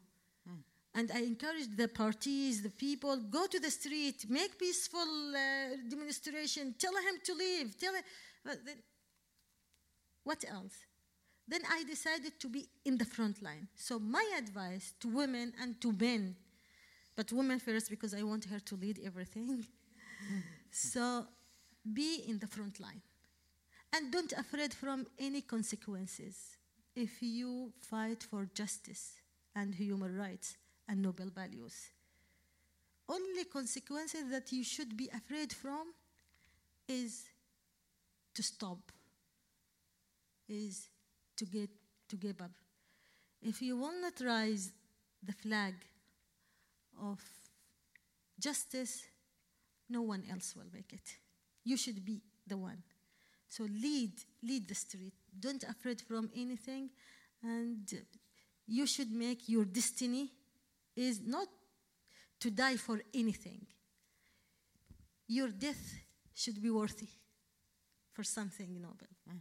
[0.95, 6.75] and i encouraged the parties the people go to the street make peaceful uh, demonstration
[6.79, 8.03] tell him to leave tell him
[8.45, 8.77] but then
[10.25, 10.75] what else
[11.49, 13.69] then I decided to be in the front line.
[13.75, 16.37] So, my advice to women and to men,
[17.17, 19.67] but women first because I want her to lead everything.
[20.71, 21.27] so,
[21.93, 23.03] be in the front line.
[23.93, 26.57] And don't afraid from any consequences
[26.95, 29.13] if you fight for justice
[29.55, 30.57] and human rights
[30.89, 31.91] and noble values.
[33.09, 35.93] Only consequences that you should be afraid from
[36.89, 37.25] is
[38.35, 38.93] to stop,
[40.49, 40.89] is
[41.37, 41.71] to get
[42.09, 42.53] to give up.
[43.43, 44.73] If you will not raise
[45.23, 45.75] the flag
[47.03, 47.21] of
[48.39, 49.03] justice,
[49.89, 51.17] no one else will make it.
[51.65, 52.83] You should be the one.
[53.49, 54.13] So lead,
[54.43, 55.15] lead the street.
[55.39, 56.91] Don't afraid from anything,
[57.43, 57.91] and
[58.67, 60.33] you should make your destiny
[60.97, 61.49] is not
[62.41, 63.67] to die for anything.
[65.29, 65.95] Your death
[66.35, 67.09] should be worthy
[68.13, 69.13] for something noble.
[69.29, 69.41] Mm.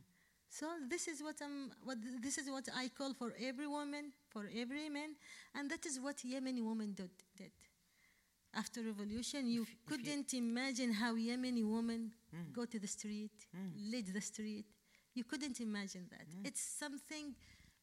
[0.50, 1.72] So this is what I'm.
[1.84, 5.16] What this is what I call for every woman, for every man,
[5.56, 7.12] and that is what Yemeni women did.
[7.38, 7.52] did.
[8.54, 12.52] After revolution, you if, couldn't you imagine how Yemeni women mm.
[12.52, 13.92] go to the street, mm.
[13.92, 14.66] lead the street.
[15.14, 16.28] You couldn't imagine that.
[16.30, 16.48] Mm.
[16.48, 17.36] It's something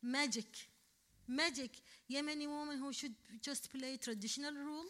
[0.02, 0.46] magic,
[1.26, 1.70] magic.
[2.10, 4.88] Yemeni woman who should just play traditional role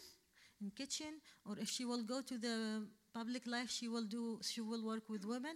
[0.61, 4.39] in kitchen, or if she will go to the public life, she will do.
[4.41, 5.55] She will work with women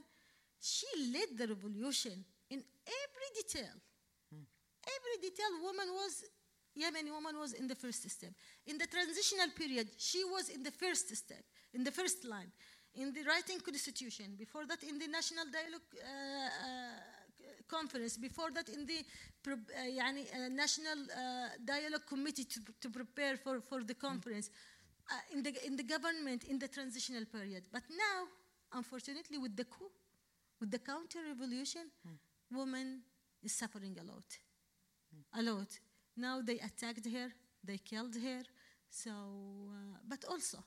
[0.64, 3.76] she led the revolution in every detail.
[4.32, 4.48] Hmm.
[4.88, 6.24] Every detail, woman was,
[6.80, 8.32] Yemeni woman was in the first step.
[8.66, 12.52] In the transitional period, she was in the first step, in the first line.
[12.96, 17.14] In the writing constitution, before that in the national dialogue uh, uh,
[17.68, 19.04] conference, before that in the
[19.48, 24.52] uh, uh, national uh, dialogue committee to, to prepare for, for the conference,
[25.12, 27.64] uh, in, the, in the government in the transitional period.
[27.72, 28.28] But now,
[28.74, 29.90] unfortunately, with the coup,
[30.60, 32.56] with the counter revolution, mm.
[32.56, 33.02] woman
[33.42, 34.38] is suffering a lot.
[35.36, 35.68] A lot.
[36.16, 37.30] Now they attacked her,
[37.64, 38.42] they killed her.
[38.90, 39.12] So,
[40.08, 40.64] but also,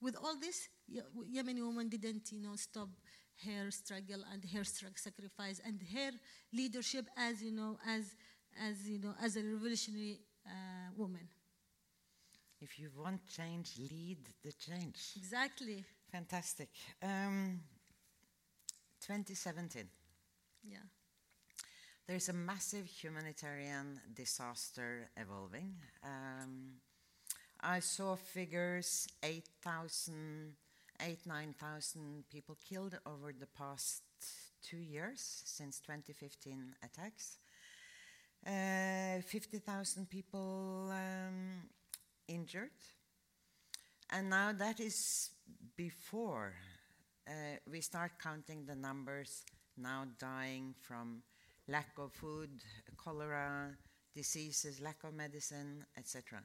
[0.00, 2.88] with all this, Yemeni woman didn't, you know, stop
[3.46, 6.10] her struggle and her sacrifice and her
[6.52, 8.14] leadership as, you know, as,
[8.62, 11.28] as you know, as a revolutionary uh, woman.
[12.60, 15.12] If you want change, lead the change.
[15.16, 15.84] Exactly.
[16.10, 16.68] Fantastic.
[17.02, 17.60] Um,
[19.00, 19.84] 2017.
[20.62, 20.78] Yeah.
[22.06, 25.74] There's a massive humanitarian disaster evolving.
[26.02, 26.74] Um,
[27.60, 30.54] I saw figures 8,000,
[31.04, 34.02] 8, 9,000 people killed over the past
[34.62, 37.36] two years since 2015 attacks.
[38.46, 41.68] Uh, 50,000 people um,
[42.26, 42.70] injured.
[44.10, 45.30] And now that is
[45.76, 46.54] before
[47.28, 47.32] uh,
[47.70, 49.44] we start counting the numbers
[49.76, 51.22] now dying from
[51.68, 52.50] lack of food,
[52.96, 53.76] cholera,
[54.14, 56.40] diseases, lack of medicine, etc.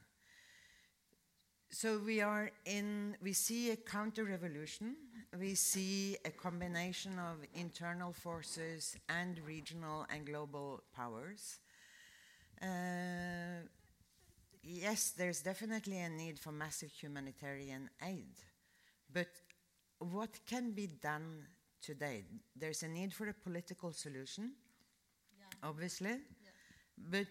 [1.72, 4.96] So we are in, we see a counter revolution,
[5.38, 11.60] we see a combination of internal forces and regional and global powers.
[12.60, 13.62] Uh,
[14.64, 18.34] yes, there's definitely a need for massive humanitarian aid,
[19.12, 19.28] but
[20.00, 21.46] what can be done
[21.80, 22.24] today?
[22.56, 24.54] There's a need for a political solution,
[25.38, 25.68] yeah.
[25.68, 26.50] obviously, yeah.
[26.98, 27.26] but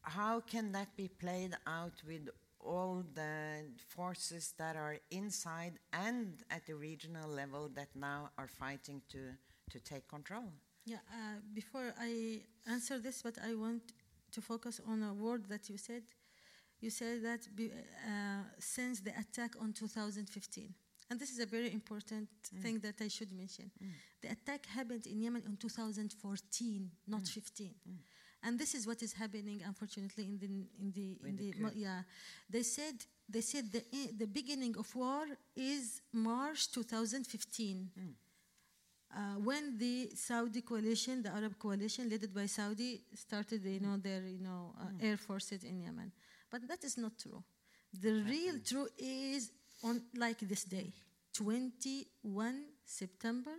[0.00, 2.30] how can that be played out with
[2.62, 9.02] all the forces that are inside and at the regional level that now are fighting
[9.10, 9.18] to,
[9.70, 10.52] to take control?
[10.84, 13.82] Yeah, uh, before I answer this, but I want
[14.32, 16.02] to focus on a word that you said.
[16.80, 20.74] You said that be, uh, since the attack on 2015.
[21.10, 22.62] And this is a very important mm.
[22.62, 23.70] thing that I should mention.
[23.82, 23.90] Mm.
[24.22, 27.28] The attack happened in Yemen in 2014, not mm.
[27.28, 27.74] 15.
[28.42, 28.48] Mm.
[28.48, 30.46] And this is what is happening, unfortunately, in the
[30.80, 32.02] in the in the, yeah.
[32.50, 32.94] They said
[33.28, 33.82] they said the
[34.18, 35.24] the beginning of war
[35.56, 37.90] is March 2015.
[37.98, 38.14] Mm.
[39.14, 44.22] Uh, when the Saudi coalition, the Arab coalition, led by Saudi, started, you know, their,
[44.22, 46.10] you know, uh, air forces in Yemen,
[46.50, 47.44] but that is not true.
[47.92, 49.50] The real truth is
[49.84, 50.94] on like this day,
[51.34, 53.50] 21 September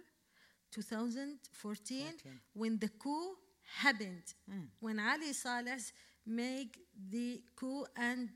[0.71, 2.39] 2014, 14.
[2.53, 3.37] when the coup
[3.79, 4.33] happened,
[4.79, 5.91] when Ali Saleh
[6.25, 6.69] made
[7.09, 8.29] the coup and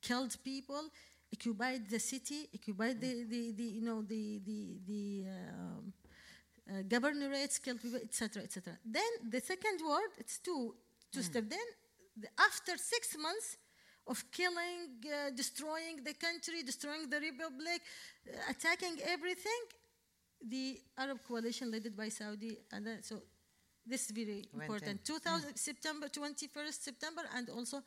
[0.00, 0.90] killed people,
[1.32, 5.92] occupied the city, occupied the, the, the you know the the the um,
[6.70, 8.42] uh, governorates, killed people, etc.
[8.42, 8.78] etc.
[8.84, 10.74] Then the second word, it's two
[11.12, 11.44] two step.
[11.48, 11.66] Then
[12.16, 13.56] the, after six months
[14.06, 17.80] of killing, uh, destroying the country, destroying the republic,
[18.28, 19.62] uh, attacking everything,
[20.46, 23.22] the Arab coalition led by Saudi, and so
[23.86, 24.90] this is very important.
[24.90, 24.98] in.
[25.04, 27.82] 2000 September 21st September and also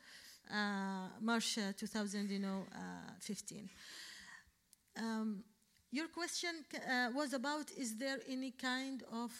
[0.52, 3.68] uh, March uh, 2000, you know, uh, 15.
[4.98, 5.44] Um,
[5.90, 9.32] your question uh, was about is there any kind of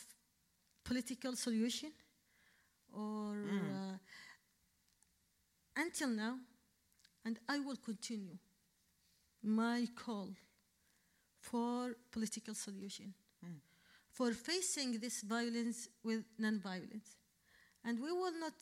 [0.84, 1.92] political solution
[2.92, 3.98] or uh,
[5.76, 6.38] until now,
[7.24, 8.38] and I will continue
[9.42, 10.30] my call
[11.40, 13.14] for political solution,
[14.16, 17.16] for facing this violence with non-violence.
[17.84, 18.54] And we will not,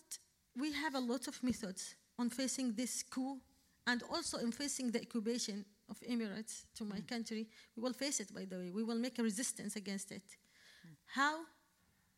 [0.59, 3.39] we have a lot of methods on facing this coup
[3.87, 7.07] and also in facing the occupation of Emirates to my mm.
[7.07, 7.47] country.
[7.77, 8.71] We will face it, by the way.
[8.71, 10.25] We will make a resistance against it.
[10.27, 10.97] Mm.
[11.07, 11.35] How?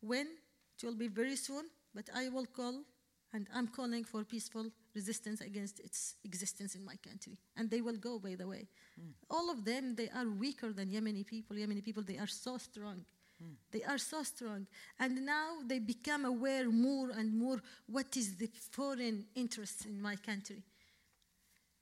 [0.01, 0.27] When?
[0.75, 2.81] It will be very soon, but I will call
[3.33, 7.37] and I'm calling for peaceful resistance against its existence in my country.
[7.55, 8.67] And they will go, by the way.
[8.99, 9.11] Mm.
[9.29, 11.55] All of them, they are weaker than Yemeni people.
[11.55, 13.05] Yemeni people, they are so strong.
[13.71, 14.67] They are so strong.
[14.99, 20.15] And now they become aware more and more what is the foreign interest in my
[20.15, 20.63] country.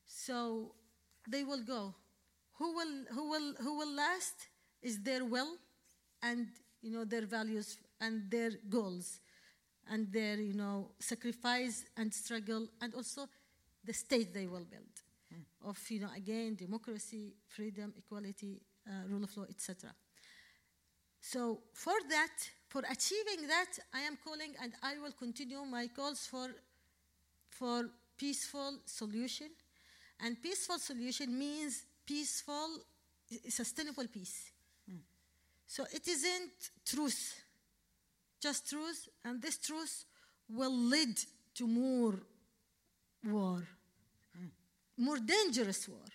[0.05, 0.71] So
[1.29, 1.93] they will go.
[2.57, 4.47] Who will, who will, who will last
[4.81, 5.55] is their will
[6.21, 6.47] and
[6.81, 9.19] you know their values and their goals
[9.89, 13.27] and their you know sacrifice and struggle and also
[13.83, 14.95] the state they will build
[15.65, 19.93] of you know again democracy, freedom, equality, uh, rule of law, etc.
[21.32, 22.36] So for that,
[22.67, 26.49] for achieving that, I am calling and I will continue my calls for
[27.49, 29.49] for peaceful solution.
[30.19, 32.69] And peaceful solution means peaceful,
[33.49, 34.51] sustainable peace.
[35.65, 37.43] So it isn't truth,
[38.39, 40.05] just truth, and this truth
[40.47, 41.17] will lead
[41.55, 42.19] to more
[43.23, 43.63] war,
[44.95, 46.09] more dangerous war,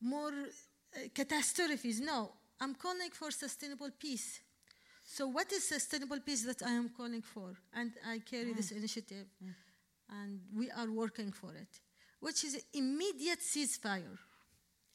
[0.00, 2.00] more uh, catastrophes.
[2.00, 4.40] No, I'm calling for sustainable peace.
[5.04, 7.54] So, what is sustainable peace that I am calling for?
[7.74, 8.76] And I carry this mm.
[8.76, 9.54] initiative, mm.
[10.10, 11.80] and we are working for it,
[12.20, 14.18] which is immediate ceasefire.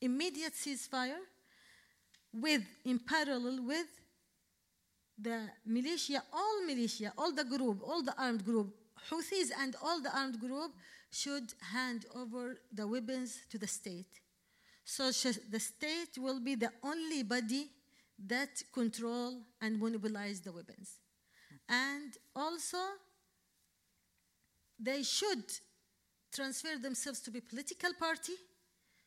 [0.01, 1.23] Immediate ceasefire
[2.33, 3.87] with, in parallel with
[5.17, 8.73] the militia, all militia, all the group, all the armed group,
[9.09, 10.71] Houthis and all the armed group
[11.11, 14.22] should hand over the weapons to the state.
[14.83, 17.69] So sh- the state will be the only body
[18.27, 20.99] that control and monopolize the weapons.
[21.69, 22.77] And also,
[24.79, 25.43] they should
[26.31, 28.33] transfer themselves to be political party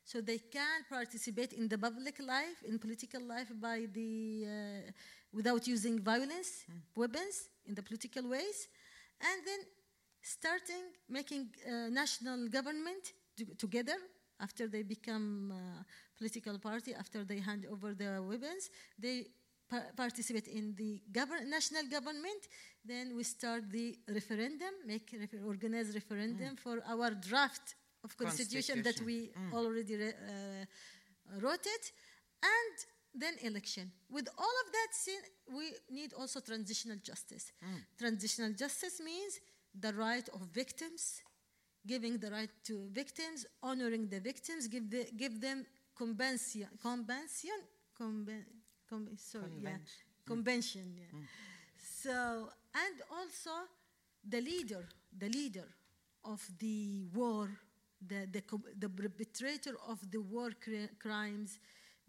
[0.05, 4.91] so they can participate in the public life in political life by the uh,
[5.33, 6.65] without using violence
[6.95, 8.69] weapons in the political ways
[9.21, 9.59] and then
[10.23, 13.13] starting making uh, national government
[13.59, 13.97] together
[14.41, 15.83] after they become uh,
[16.19, 19.27] political party after they hand over the weapons they
[19.71, 22.43] pa- participate in the govern- national government.
[22.85, 27.75] Then we start the referendum make refer- organize referendum for our draft
[28.05, 29.17] of constitution, that we
[29.53, 30.65] already re- uh,
[31.41, 31.85] wrote it.
[32.43, 32.75] And
[33.23, 33.91] then election.
[34.11, 35.21] With all of that seen,
[35.59, 37.51] we need also transitional justice.
[37.99, 39.41] Transitional justice means
[39.85, 41.23] the right of victims
[41.87, 45.65] giving the right to victims honoring the victims give, the, give them
[45.97, 47.59] convention convention
[47.99, 50.27] conven, sorry, yeah, Convention.
[50.27, 51.19] convention yeah.
[51.19, 51.25] Mm.
[52.03, 53.51] so and also
[54.29, 54.85] the leader
[55.19, 55.69] the leader
[56.25, 57.49] of the war
[58.07, 58.43] the, the,
[58.79, 61.59] the perpetrator of the war cri- crimes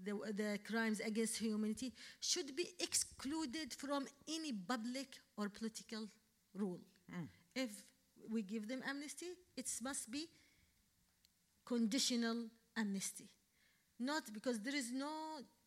[0.03, 5.07] the, the crimes against humanity should be excluded from any public
[5.37, 6.07] or political
[6.53, 6.79] rule
[7.11, 7.27] mm.
[7.55, 7.69] if
[8.31, 10.27] we give them amnesty it must be
[11.67, 12.45] conditional
[12.77, 13.27] amnesty.
[13.99, 15.09] Not because there is no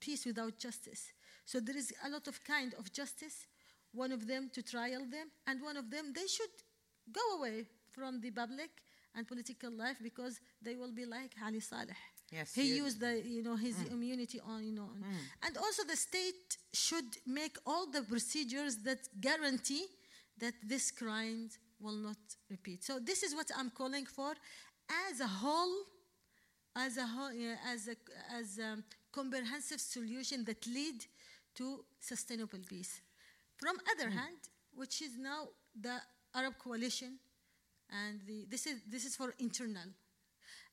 [0.01, 1.13] peace without justice.
[1.45, 3.47] So there is a lot of kind of justice.
[3.93, 6.57] One of them to trial them and one of them they should
[7.13, 8.71] go away from the public
[9.17, 11.97] and political life because they will be like Ali Saleh.
[12.31, 13.91] Yes, he used the you know his mm.
[13.91, 15.47] immunity on you know, on- mm.
[15.47, 19.85] and also the state should make all the procedures that guarantee
[20.39, 21.51] that this crime
[21.81, 22.19] will not
[22.49, 22.85] repeat.
[22.85, 24.33] So this is what I'm calling for,
[25.11, 25.75] as a whole,
[26.77, 27.33] as a whole,
[27.67, 27.97] as a
[28.33, 28.79] as a
[29.13, 31.05] comprehensive solution that lead
[31.57, 33.01] to sustainable peace.
[33.57, 34.39] From other hand,
[34.75, 35.97] which is now the
[36.35, 37.19] Arab coalition,
[37.91, 39.91] and the, this is this is for internal,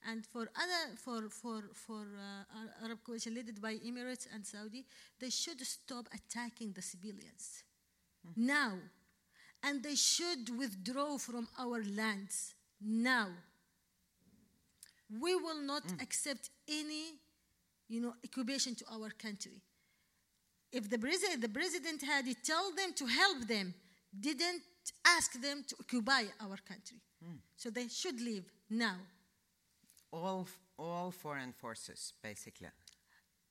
[0.07, 4.85] and for other for for for uh, Arab coalition led by Emirates and Saudi,
[5.19, 7.63] they should stop attacking the civilians
[8.35, 8.73] now,
[9.63, 13.27] and they should withdraw from our lands now.
[15.21, 16.01] We will not mm.
[16.01, 17.13] accept any,
[17.87, 19.61] you know, occupation to our country.
[20.71, 23.73] If the president, the president had it, tell them to help them,
[24.19, 24.61] didn't
[25.05, 26.97] ask them to occupy our country.
[27.23, 27.37] Mm.
[27.55, 28.97] So they should leave now.
[30.11, 30.47] All,
[30.77, 32.67] all foreign forces, basically.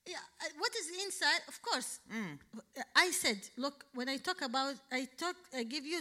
[0.06, 1.42] Yeah, uh, what is inside?
[1.48, 6.00] Of course, Uh, I said, look, when I talk about, I talk, I give you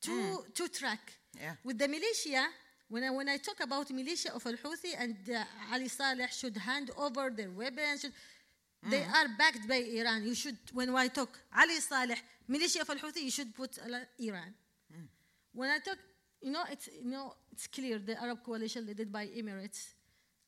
[0.00, 1.00] two two track.
[1.40, 1.54] Yeah.
[1.64, 2.44] With the militia,
[2.88, 5.44] when I when I talk about militia of Al Houthi and uh,
[5.74, 8.12] Ali Saleh should hand over their weapons, should,
[8.90, 10.26] they are backed by Iran.
[10.26, 13.98] You should, when I talk Ali Saleh, militia of Al Houthi, you should put uh,
[14.18, 14.52] Iran.
[15.52, 15.98] When I talk,
[16.42, 19.80] you know, it's you know, it's clear the Arab coalition led by Emirates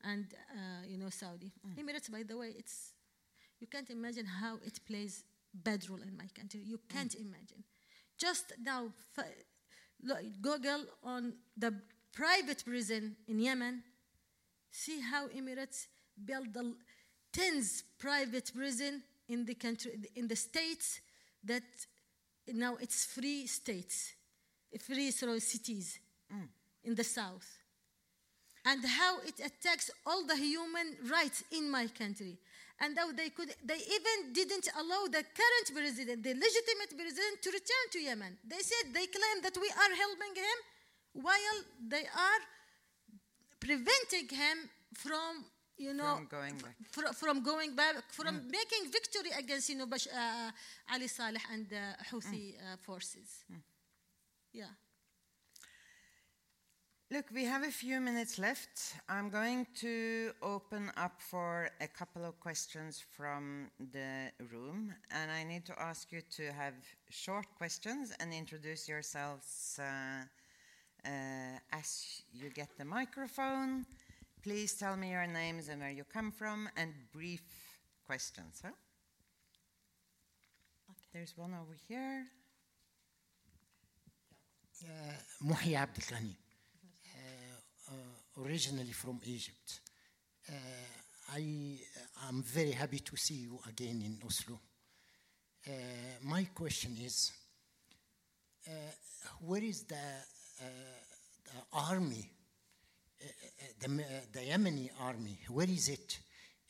[0.04, 1.52] and uh, you know Saudi.
[1.66, 1.84] Mm.
[1.84, 2.92] Emirates, by the way, it's
[3.60, 6.60] you can't imagine how it plays bad role in my country.
[6.64, 6.88] You mm.
[6.88, 7.64] can't imagine.
[8.16, 9.24] Just now, f-
[10.02, 11.74] look, Google on the
[12.12, 13.82] private prison in Yemen.
[14.70, 15.86] See how Emirates
[16.24, 16.74] build the
[17.32, 21.00] tens private prison in the country in the states
[21.44, 21.62] that
[22.52, 24.14] now it's free states,
[24.80, 26.00] free cities
[26.32, 26.48] mm.
[26.84, 27.57] in the south
[28.68, 32.34] and how it attacks all the human rights in my country.
[32.80, 37.48] And how they could, they even didn't allow the current president, the legitimate president, to
[37.58, 38.32] return to Yemen.
[38.52, 40.58] They said they claim that we are helping him
[41.26, 41.58] while
[41.94, 42.40] they are
[43.60, 44.56] preventing him
[44.94, 45.44] from,
[45.76, 46.76] you know, From going back.
[46.94, 50.50] fr- from going back, from making victory against, you know, Bash- uh,
[50.94, 53.28] Ali Saleh and the Houthi uh, forces.
[54.52, 54.66] Yeah.
[57.10, 58.92] Look, we have a few minutes left.
[59.08, 65.42] I'm going to open up for a couple of questions from the room, and I
[65.42, 66.74] need to ask you to have
[67.08, 73.86] short questions and introduce yourselves uh, uh, as you get the microphone.
[74.42, 77.40] Please tell me your names and where you come from, and brief
[78.06, 78.60] questions.
[78.62, 78.72] Huh?
[81.14, 82.26] There's one over here.
[84.84, 86.47] Uh, Muhi Abdel Ghani, uh, uh,
[88.44, 89.80] originally from Egypt.
[90.48, 90.54] Uh,
[91.34, 91.78] I
[92.28, 94.58] am very happy to see you again in Oslo.
[95.66, 95.70] Uh,
[96.22, 97.32] my question is
[98.66, 98.70] uh,
[99.40, 100.64] where is the, uh,
[101.44, 102.30] the army,
[103.20, 103.88] uh, uh, the,
[104.32, 105.38] the Yemeni army?
[105.48, 106.18] Where is it?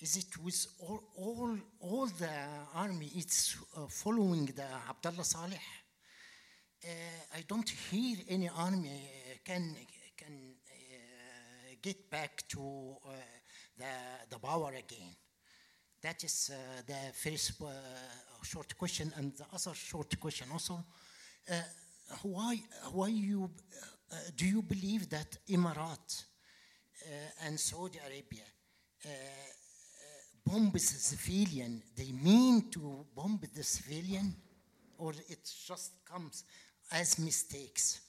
[0.00, 2.30] Is it with all, all, all the
[2.74, 3.10] army?
[3.16, 3.56] It's
[3.88, 5.60] following the Abdullah Saleh?
[7.34, 8.90] I don't hear any army
[9.44, 9.74] can
[11.82, 13.10] get back to uh,
[13.76, 13.84] the
[14.30, 15.14] the power again.
[16.02, 17.66] That is uh, the first uh,
[18.42, 20.84] short question, and the other short question also.
[22.22, 22.60] Why
[22.92, 23.50] why you
[24.36, 26.24] do you believe that Emirat
[27.44, 28.44] and Saudi Arabia
[30.44, 31.82] bomb the civilian?
[31.96, 34.34] They mean to bomb the civilian,
[34.98, 36.44] or it just comes
[36.90, 38.00] as mistakes?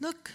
[0.00, 0.30] Look,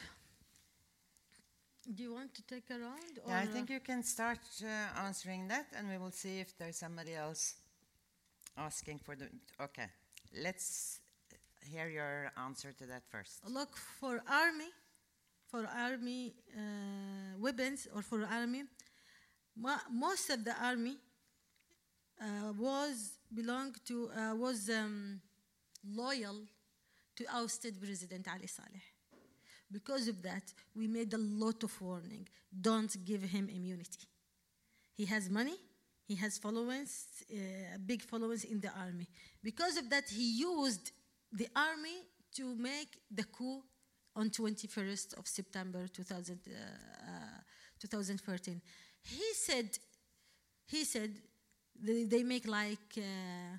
[1.94, 3.20] do you want to take a round?
[3.24, 6.40] Or Yeah, I uh, think you can start uh, answering that, and we will see
[6.40, 7.56] if there's somebody else
[8.58, 9.28] asking for the.
[9.62, 9.88] Okay,
[10.42, 11.00] let's
[11.72, 13.40] hear your answer to that first.
[13.48, 14.70] look for army,
[15.48, 18.64] for army uh, weapons or for army.
[19.56, 20.98] mo- most of the army
[22.22, 25.22] uh, was belonged to uh, was um,
[25.88, 26.46] loyal
[27.16, 28.95] to ousted President Ali Saleh.
[29.71, 30.43] Because of that,
[30.75, 32.27] we made a lot of warning.
[32.61, 34.07] Don't give him immunity.
[34.95, 35.57] He has money.
[36.07, 39.07] He has followers, uh, big followers in the army.
[39.43, 40.91] Because of that, he used
[41.33, 41.99] the army
[42.35, 43.63] to make the coup
[44.17, 47.41] on 21st of September 2000, uh, uh,
[47.79, 48.61] 2013.
[49.03, 49.79] He said,
[50.67, 51.15] he said,
[51.81, 53.59] they, they make like uh,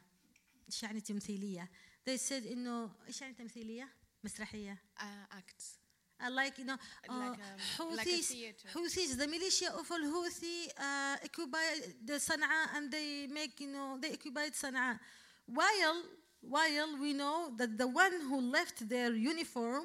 [0.71, 1.69] إيش يعني تمثيلية.
[2.05, 3.89] They said إنه إيش يعني تمثيلية؟
[4.23, 4.77] مسرحية.
[4.99, 5.77] uh, acts.
[6.18, 6.74] Uh, like you know,
[7.08, 8.68] uh, Like, um, a Houthis, theater.
[8.74, 11.66] Houthis, the militia of al Houthi uh, occupy
[12.04, 14.98] the Sana'a and they make you know they occupied Sana'a,
[15.46, 16.02] while
[16.40, 19.84] while we know that the one who left their uniform,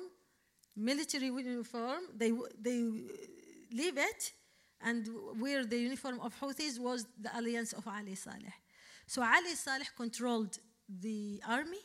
[0.75, 2.79] military uniform, they they
[3.71, 4.33] leave it
[4.81, 5.07] and
[5.39, 8.53] wear the uniform of Houthis was the alliance of Ali Saleh.
[9.05, 10.57] So Ali Saleh controlled
[10.87, 11.83] the army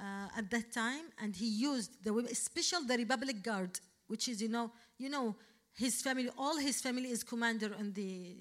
[0.00, 4.40] uh, at that time, and he used the women, especially the Republic Guard, which is
[4.40, 5.36] you know you know
[5.76, 8.36] his family, all his family is commander on the.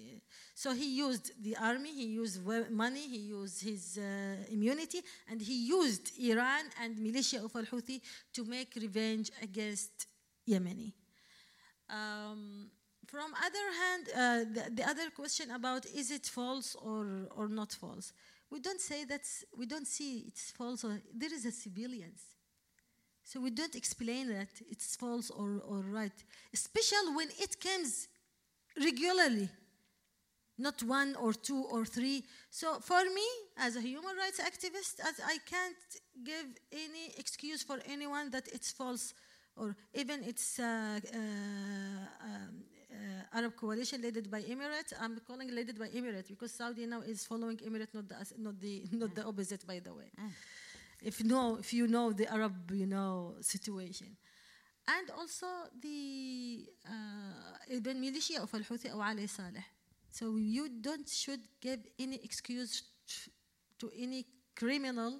[0.55, 2.41] So he used the army, he used
[2.72, 8.01] money, he used his uh, immunity, and he used Iran and militia of al Houthi
[8.34, 10.07] to make revenge against
[10.47, 10.91] Yemeni.
[11.89, 12.70] Um,
[13.07, 14.20] from other hand, uh,
[14.55, 18.14] the, the other question about is it false or, or not false?
[18.52, 22.22] We don't say that's, we don't see it's false or there is a civilians.
[23.24, 28.08] So we don't explain that it's false or, or right, especially when it comes
[28.84, 29.50] regularly,
[30.58, 32.24] not one or two or three.
[32.50, 33.28] So for me,
[33.58, 35.76] as a human rights activist, as I can't
[36.24, 39.14] give any excuse for anyone that it's false
[39.56, 41.18] or even it's uh, uh,
[42.24, 42.64] um,
[43.34, 44.94] Arab coalition led by Emirates.
[45.00, 48.84] I'm calling led by Emirates because Saudi now is following Emirates, not the not the
[48.92, 50.12] not the opposite, by the way.
[51.02, 54.18] If know if you know the Arab you know situation,
[54.88, 55.48] and also
[55.80, 59.64] the uh, Ibn militia of Al Houthi or Ali Saleh.
[60.12, 62.84] So you don't should give any excuse
[63.78, 64.26] to any
[64.56, 65.20] criminal,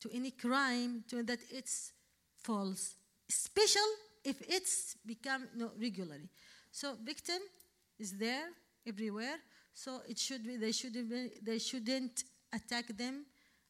[0.00, 1.92] to any crime, to that it's
[2.36, 2.94] false,
[3.28, 3.88] special
[4.24, 6.28] if it's become no, regularly.
[6.80, 7.40] So victim
[7.98, 8.48] is there
[8.86, 9.38] everywhere.
[9.72, 13.24] So it should be they should be, they shouldn't attack them,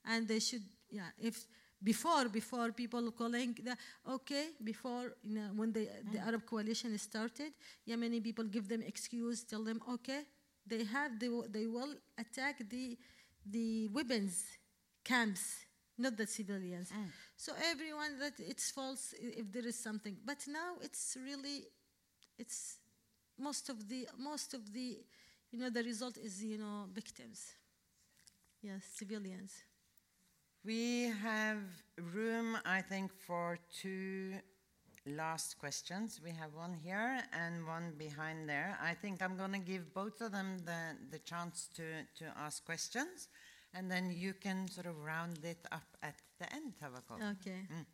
[0.04, 1.36] and they should yeah if
[1.90, 3.76] before before people calling the
[4.16, 7.52] okay before you know, when the the Arab coalition started,
[7.88, 10.22] Yemeni people give them excuse, tell them okay
[10.66, 12.98] they have they, will- they will attack the
[13.56, 14.34] the weapons
[15.04, 15.44] camps
[15.96, 16.90] not the civilians.
[16.90, 17.10] Mm.
[17.36, 20.16] So everyone that it's false if there is something.
[20.26, 21.58] But now it's really
[22.36, 22.78] it's
[23.38, 24.98] most of the most of the
[25.50, 27.52] you know the result is you know victims
[28.62, 29.52] yes civilians
[30.64, 31.58] We have
[32.14, 34.34] room, I think, for two
[35.06, 36.20] last questions.
[36.22, 38.76] We have one here and one behind there.
[38.82, 41.84] I think I'm going to give both of them the, the chance to,
[42.18, 43.28] to ask questions,
[43.74, 47.18] and then you can sort of round it up at the end, Tawakkol.
[47.34, 47.86] okay mm.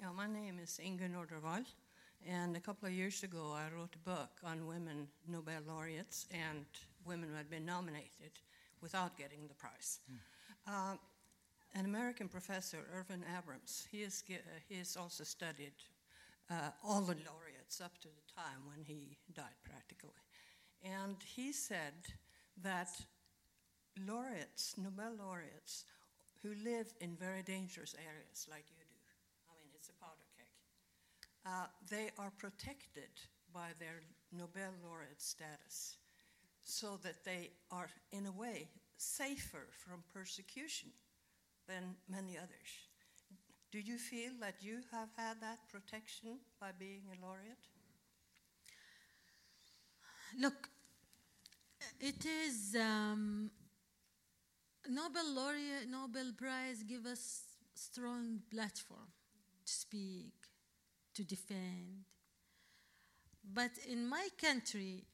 [0.00, 1.64] Yeah, my name is Inge Nordervall,
[2.28, 6.66] and a couple of years ago I wrote a book on women Nobel laureates and
[7.06, 8.32] women who had been nominated
[8.82, 10.00] without getting the prize.
[10.66, 10.94] Uh,
[11.74, 14.22] an American professor, Irwin Abrams, he has,
[14.68, 15.72] he has also studied
[16.50, 20.20] uh, all the laureates up to the time when he died, practically.
[20.82, 21.94] And he said
[22.62, 22.88] that
[24.06, 25.84] laureates, Nobel laureates,
[26.42, 28.96] who live in very dangerous areas like you do,
[29.50, 30.46] I mean, it's a powder keg,
[31.48, 33.08] uh, they are protected
[33.52, 35.96] by their Nobel laureate status
[36.62, 38.68] so that they are, in a way,
[38.98, 40.90] safer from persecution
[41.66, 42.70] than many others.
[43.72, 47.64] Do you feel that you have had that protection by being a laureate?
[50.38, 50.68] Look,
[52.00, 53.50] it is um,
[54.88, 57.44] Nobel laureate, Nobel Prize give us
[57.74, 59.08] strong platform
[59.64, 60.32] to speak,
[61.18, 62.04] to defend.
[63.42, 65.04] But in my country,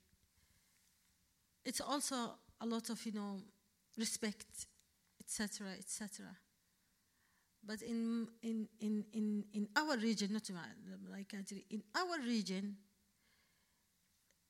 [1.65, 2.17] it's also
[2.61, 3.41] a lot of you know
[3.97, 4.67] respect,
[5.21, 6.27] etc., etc.
[7.67, 12.77] But in in in in in our region, not my, my country, in our region,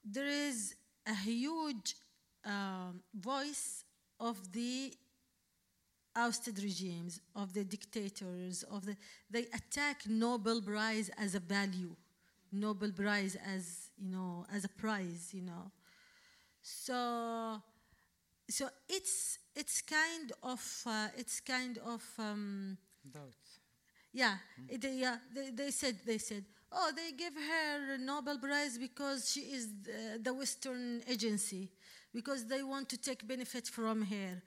[0.04, 0.74] there is
[1.06, 1.94] a huge
[2.44, 3.84] um, voice
[4.18, 4.92] of the
[6.16, 8.96] ousted regimes, of the dictators, of the
[9.30, 11.94] they attack Nobel Prize as a value,
[12.52, 15.70] Nobel Prize as you know as a prize, you know.
[16.62, 17.60] So,
[18.48, 22.02] so it's it's kind of uh, it's kind of.
[22.18, 22.78] Um,
[24.12, 24.34] yeah,
[24.68, 25.16] it, yeah.
[25.34, 29.68] They, they said they said, oh, they give her a Nobel Prize because she is
[29.82, 31.70] the, the Western agency,
[32.14, 34.42] because they want to take benefit from her,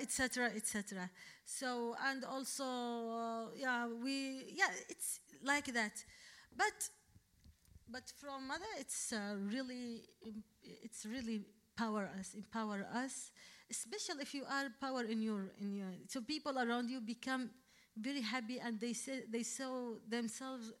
[0.00, 1.10] etc., etc.
[1.44, 6.02] So and also, uh, yeah, we yeah, it's like that,
[6.56, 6.88] but
[7.88, 10.02] but from mother, it's uh, really
[10.62, 11.42] it's really
[11.76, 13.30] power us, empower us,
[13.70, 15.92] especially if you are power in your in your.
[16.08, 17.50] So people around you become
[17.96, 20.72] very happy and they say they saw themselves.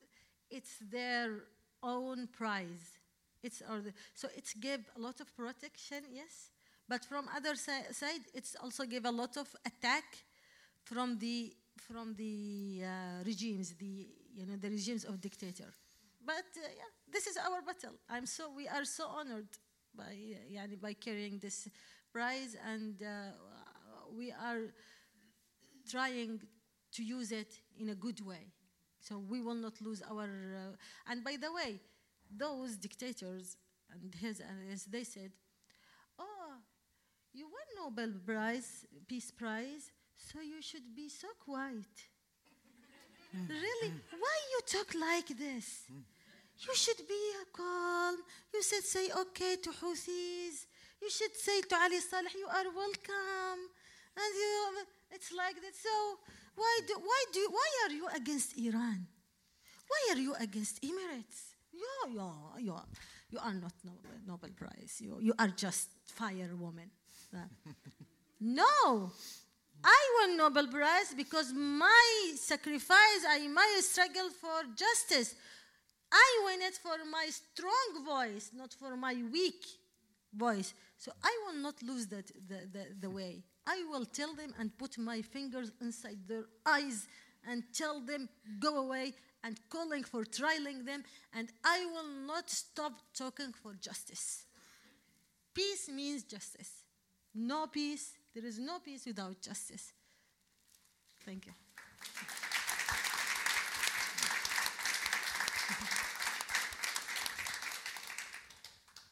[0.50, 1.42] It's their
[1.82, 2.95] own prize.
[3.42, 6.50] It's, or the, so it gave a lot of protection, yes.
[6.88, 10.04] But from other si- side, it's also give a lot of attack
[10.84, 15.72] from the from the uh, regimes, the you know the regimes of dictator.
[16.24, 17.96] But uh, yeah, this is our battle.
[18.08, 19.48] I'm so we are so honored
[19.94, 21.68] by uh, yani by carrying this
[22.12, 23.32] prize, and uh,
[24.16, 24.72] we are
[25.88, 26.40] trying
[26.92, 28.52] to use it in a good way.
[29.00, 30.24] So we will not lose our.
[30.24, 31.80] Uh, and by the way,
[32.34, 33.56] those dictators
[33.90, 35.32] and his and his, they said,
[36.18, 36.54] "Oh,
[37.32, 41.94] you won Nobel Prize, Peace Prize, so you should be so quiet."
[43.32, 43.48] Hmm.
[43.48, 43.90] really?
[43.90, 44.18] Hmm.
[44.20, 45.84] Why you talk like this?
[45.88, 46.02] Hmm.
[46.58, 47.22] You should be
[47.52, 48.16] calm.
[48.52, 50.64] You should say okay to Houthis.
[51.02, 53.60] You should say to Ali Saleh, you are welcome.
[54.16, 55.76] And you, it's like that.
[55.76, 56.18] So
[56.54, 59.06] why do, why do, why are you against Iran?
[59.86, 61.55] Why are you against Emirates?
[61.76, 62.30] You, you,
[62.66, 62.84] you, are-
[63.30, 64.96] you are not Nobel, Nobel Prize.
[65.00, 66.90] You, you are just firewoman.
[68.38, 69.10] No,
[69.82, 75.34] I won Nobel Prize because my sacrifice, I my struggle for justice.
[76.12, 79.64] I win it for my strong voice, not for my weak
[80.34, 80.74] voice.
[80.98, 83.42] So I will not lose that the, the, the way.
[83.66, 87.08] I will tell them and put my fingers inside their eyes
[87.48, 88.28] and tell them
[88.60, 89.14] go away
[89.46, 94.44] and calling for trialing them and I will not stop talking for justice.
[95.54, 96.70] Peace means justice.
[97.32, 99.92] No peace, there is no peace without justice.
[101.24, 101.52] Thank you.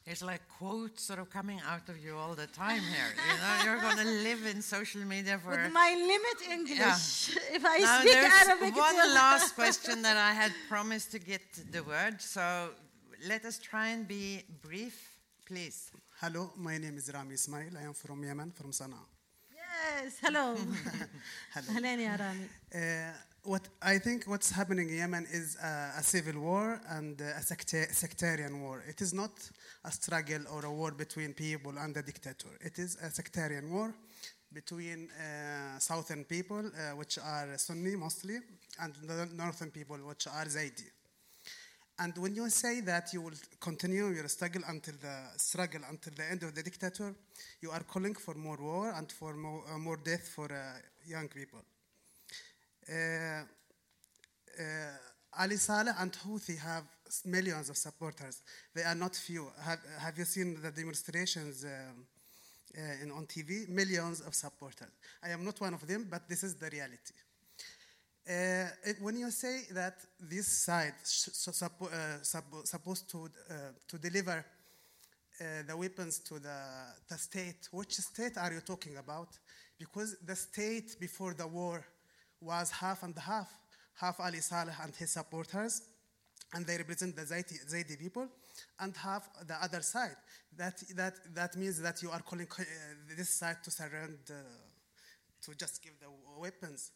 [0.07, 3.11] it's like quotes sort of coming out of you all the time here.
[3.29, 5.51] You know, you're going to live in social media for.
[5.51, 7.57] With my limit English, yeah.
[7.57, 8.77] if I now speak Arabic.
[8.77, 11.43] One last question that I had promised to get
[11.73, 12.71] the word, so
[13.27, 15.91] let us try and be brief, please.
[16.21, 17.73] Hello, my name is Rami Ismail.
[17.81, 19.07] I am from Yemen, from Sana'a.
[19.57, 20.55] Yes, hello.
[21.55, 21.81] hello.
[21.81, 22.49] Hello, Rami.
[22.75, 23.13] Uh,
[23.45, 27.43] what I think what's happening in Yemen is uh, a civil war and uh, a
[27.43, 28.83] secta- sectarian war.
[28.89, 29.31] It is not
[29.85, 32.49] a struggle or a war between people and a dictator.
[32.61, 33.95] It is a sectarian war
[34.53, 38.39] between uh, southern people, uh, which are Sunni mostly,
[38.81, 40.89] and the northern people, which are Zaidi.
[41.99, 46.25] And when you say that you will continue your struggle until the struggle until the
[46.31, 47.15] end of the dictator,
[47.61, 50.49] you are calling for more war and for more, more death for
[51.07, 51.61] young people.
[52.89, 53.45] Uh,
[54.59, 56.85] uh, Ali Saleh and Houthi have
[57.25, 58.43] millions of supporters.
[58.75, 59.51] They are not few.
[59.63, 62.07] Have, have you seen the demonstrations um,
[62.77, 63.69] uh, in, on TV?
[63.69, 64.91] Millions of supporters.
[65.23, 67.15] I am not one of them, but this is the reality.
[68.29, 73.55] Uh, it- when you say that this side so- suppo- uh, suppo- supposed to uh,
[73.89, 74.45] to deliver
[75.67, 76.59] the weapons to the,
[77.09, 79.29] the state, which state are you talking about?
[79.77, 81.85] Because the state before the war
[82.41, 83.49] was half and half,
[83.95, 85.83] half Ali Saleh and his supporters,
[86.53, 88.29] and they represent the Zaidi, Zaidi people,
[88.81, 90.17] and half the other side.
[90.57, 92.63] That, that, that means that you are calling uh,
[93.17, 94.45] this side to surrender,
[95.43, 96.07] to just give the
[96.39, 96.93] weapons.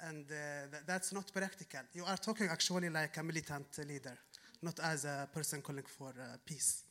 [0.00, 1.80] And uh, th- that's not practical.
[1.94, 4.18] You are talking actually like a militant leader,
[4.60, 6.82] not as a person calling for uh, peace.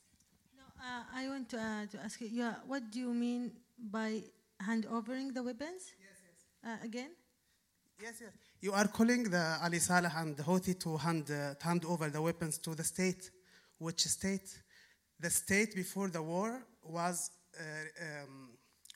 [0.57, 4.23] No, uh, I want to, uh, to ask you, yeah, what do you mean by
[4.59, 5.91] hand overing the weapons?
[5.99, 6.81] Yes, yes.
[6.81, 7.11] Uh, again?
[8.01, 8.31] Yes, yes.
[8.61, 12.09] You are calling the Ali Saleh and the Houthi to hand, uh, to hand over
[12.09, 13.31] the weapons to the state.
[13.77, 14.49] Which state?
[15.19, 18.49] The state before the war was uh, um,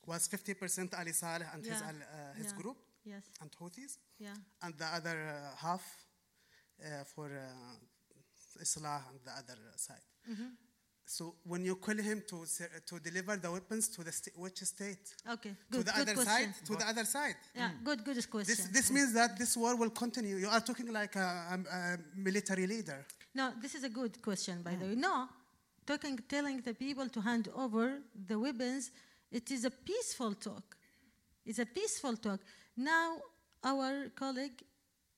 [0.05, 1.87] was 50% Ali Saleh and his, Yeah.
[1.87, 2.57] al- uh, his Yeah.
[2.61, 4.35] group Yes, and Houthis, yeah.
[4.61, 5.83] and the other uh, half
[6.83, 10.03] uh, for uh, Islah and the other side.
[10.29, 10.49] Mm-hmm.
[11.09, 12.45] So when you call him to
[12.85, 15.05] to deliver the weapons to the sta- which state?
[15.27, 16.53] Okay, to good, the good other question.
[16.53, 16.65] side.
[16.67, 17.35] To the other side.
[17.55, 17.83] Yeah, hmm.
[17.83, 18.55] good, good question.
[18.55, 20.35] This, this means that this war will continue.
[20.35, 23.07] You are talking like a, a, a military leader.
[23.33, 24.89] No, this is a good question, by the hmm.
[24.91, 24.95] way.
[24.97, 25.27] No,
[25.83, 27.85] talking, telling the people to hand over
[28.27, 28.91] the weapons,
[29.31, 30.77] it is a peaceful talk.
[31.43, 32.39] It's a peaceful talk.
[32.77, 33.17] Now,
[33.63, 34.61] our colleague,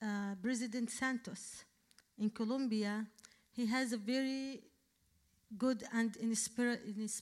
[0.02, 1.66] uh, President Santos,
[2.18, 3.06] in Colombia,
[3.52, 4.71] he has a very
[5.58, 7.22] good and inspiration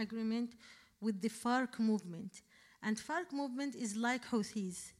[0.00, 0.54] agreement
[1.00, 2.42] with the FARC movement.
[2.82, 4.92] And FARC movement is like Houthis.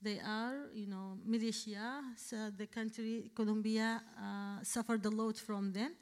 [0.00, 2.02] They are, you know, militia.
[2.16, 5.92] So the country, Colombia, uh, suffered a lot from them.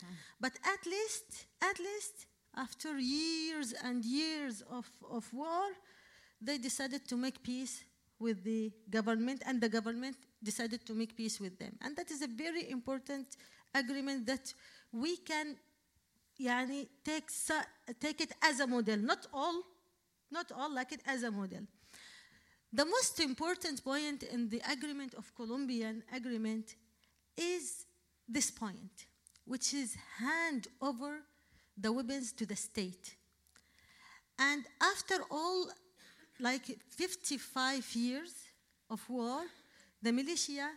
[0.41, 2.27] But at least, at least,
[2.57, 5.69] after years and years of, of war,
[6.41, 7.85] they decided to make peace
[8.19, 11.77] with the government, and the government decided to make peace with them.
[11.81, 13.37] And that is a very important
[13.75, 14.53] agreement that
[14.92, 15.56] we can
[16.40, 17.66] يعني take, sa-
[18.00, 19.64] take it as a model, not all,
[20.32, 21.62] not all, like it as a model.
[22.72, 26.76] The most important point in the agreement of Colombian agreement
[27.36, 27.86] is
[28.28, 29.06] this point,
[29.46, 31.22] which is hand over
[31.78, 33.16] the weapons to the state.
[34.38, 35.70] And after all,
[36.40, 38.34] like 55 years
[38.90, 39.46] of war,
[40.02, 40.70] the militia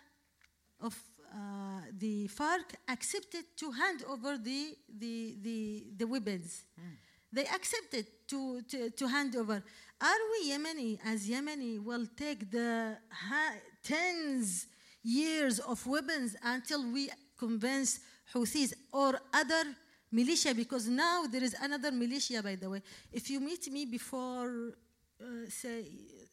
[0.81, 0.97] of
[1.35, 6.64] uh, the FARC accepted to hand over the, the, the, the weapons.
[6.80, 6.96] Hmm.
[7.32, 9.62] They accepted to, to, to hand over.
[10.02, 14.68] Are we Yemeni, as Yemeni, will take the ha- tens
[15.04, 18.00] years of weapons until we convince
[18.34, 19.64] Houthis or other
[20.12, 20.54] militia?
[20.56, 22.82] Because now there is another militia, by the way.
[23.12, 24.74] If you meet me before,
[25.22, 25.86] uh, say,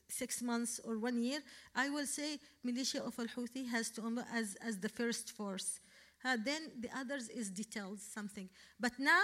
[0.09, 1.41] six months or one year,
[1.75, 4.03] I will say militia of al-Houthi has to
[4.35, 5.81] as, as the first force.
[6.25, 8.49] Uh, then the others is details, something.
[8.79, 9.23] But now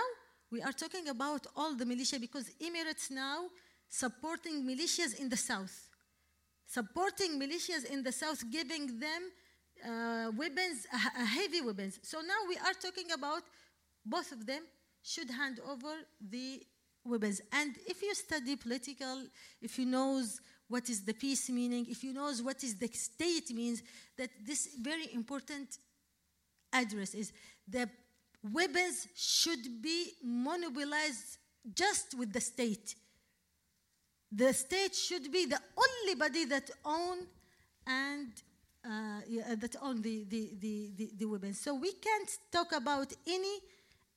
[0.50, 3.46] we are talking about all the militia because Emirates now
[3.88, 5.88] supporting militias in the south,
[6.66, 9.30] supporting militias in the south, giving them
[9.84, 12.00] uh, weapons, uh, uh, heavy weapons.
[12.02, 13.42] So now we are talking about
[14.04, 14.62] both of them
[15.02, 16.62] should hand over the
[17.04, 17.40] weapons.
[17.52, 19.24] And if you study political,
[19.60, 23.50] if you knows what is the peace meaning, if you knows what is the state
[23.54, 23.82] means,
[24.16, 25.78] that this very important
[26.72, 27.32] address is
[27.66, 27.88] the
[28.42, 31.38] weapons should be monopolized
[31.74, 32.94] just with the state.
[34.30, 37.18] The state should be the only body that own
[37.86, 38.28] and
[38.84, 41.60] uh, yeah, that own the, the, the, the, the weapons.
[41.60, 43.58] So we can't talk about any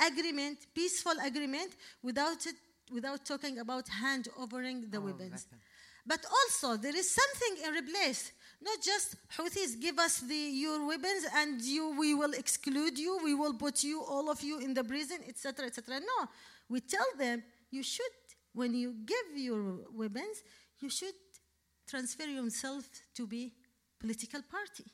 [0.06, 1.72] agreement, peaceful agreement,
[2.02, 2.56] without it,
[2.92, 5.32] without talking about hand overing the Oh, weapons.
[5.46, 5.60] weapon.
[6.06, 8.32] But also there is something in replace.
[8.62, 13.34] Not just Houthis give us the your weapons and you we will exclude you, we
[13.34, 15.66] will put you all of you in the prison, etc.
[15.68, 16.00] etc.
[16.00, 16.28] No,
[16.70, 18.16] we tell them you should
[18.54, 19.64] when you give your
[19.94, 20.44] weapons,
[20.80, 21.14] you should
[21.88, 22.84] transfer yourself
[23.16, 23.54] to be
[24.00, 24.86] political party.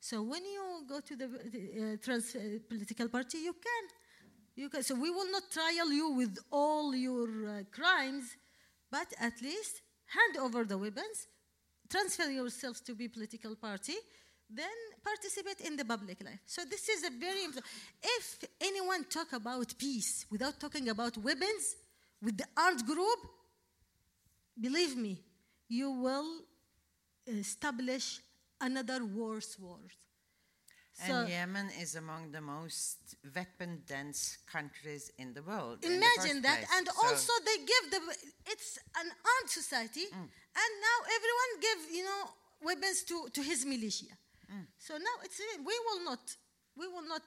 [0.00, 3.84] So when you go to the uh, trans- uh, political party, you can.
[4.56, 4.82] You can.
[4.82, 8.36] So we will not trial you with all your uh, crimes,
[8.90, 11.26] but at least hand over the weapons,
[11.90, 13.94] transfer yourselves to be political party,
[14.48, 14.66] then
[15.02, 16.40] participate in the public life.
[16.46, 17.66] So this is a very important.
[18.02, 21.76] If anyone talk about peace without talking about weapons
[22.22, 23.18] with the armed group,
[24.60, 25.20] believe me,
[25.68, 26.42] you will
[27.26, 28.20] establish
[28.60, 29.78] another worse war.
[31.02, 35.84] And Yemen is among the most weapon dense countries in the world.
[35.84, 36.70] in the Imagine that, place.
[36.76, 38.00] and So- also they give the.
[38.46, 40.12] It's an armed society, mm.
[40.62, 42.30] and now everyone give you know
[42.62, 44.06] weapons to, to his militia.
[44.52, 44.66] Mm.
[44.78, 46.20] So now it's we will not
[46.76, 47.22] we will not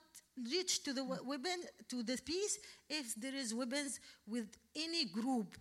[0.49, 1.59] reach to the we- weapon
[1.89, 2.59] to the peace
[2.89, 5.57] if there is weapons with any group.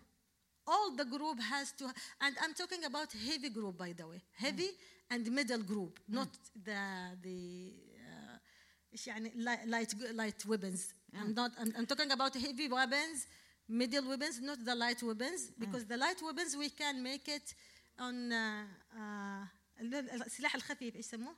[0.68, 1.84] All the group has to,
[2.20, 5.10] and I'm talking about heavy group by the way, heavy mm.
[5.10, 6.28] and middle group, not
[6.64, 7.72] the the.
[8.95, 10.93] Uh, إيش يعني li- light light weapons.
[11.13, 11.51] I'm not.
[11.57, 13.27] I'm, I'm talking about heavy weapons,
[13.67, 17.47] middle weapons, not the light weapons, because the light weapons we can make it
[17.99, 18.63] on uh,
[18.97, 19.47] uh,
[19.81, 21.35] ال- السلاح الخفيف ايش يسموه؟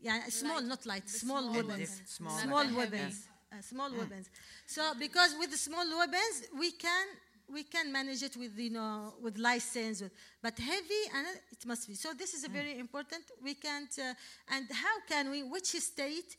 [0.00, 2.16] يعني small, not light, small small weapons, weapons.
[2.18, 2.76] Small small weapons.
[2.76, 3.16] weapons,
[3.52, 4.26] uh, small weapons.
[4.66, 7.06] So because with the small weapons we can
[7.51, 10.03] we can manage it with you know with license,
[10.41, 11.95] but heavy and it must be.
[11.95, 13.23] So this is a very important.
[13.43, 13.91] We can't.
[13.97, 14.13] Uh,
[14.53, 15.43] and how can we?
[15.43, 16.35] Which state?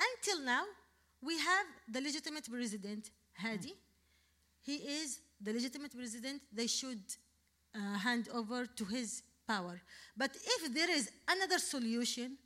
[0.00, 0.64] Until now,
[1.22, 3.74] we have the legitimate president Hadi.
[4.62, 6.42] He is the legitimate president.
[6.52, 7.02] They should
[7.74, 9.80] uh, hand over to his power.
[10.16, 12.36] But if there is another solution,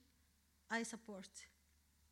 [0.70, 1.28] I support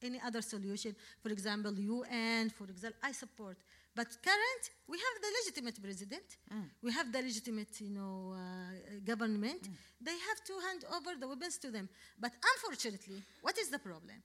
[0.03, 0.95] any other solution.
[1.23, 3.57] For example, UN, for example, I support.
[3.97, 6.29] But current, we have the legitimate president.
[6.53, 6.69] Mm.
[6.83, 9.63] We have the legitimate, you know, uh, government.
[9.63, 9.73] Mm.
[10.03, 11.89] They have to hand over the weapons to them.
[12.21, 14.19] But unfortunately, what is the problem?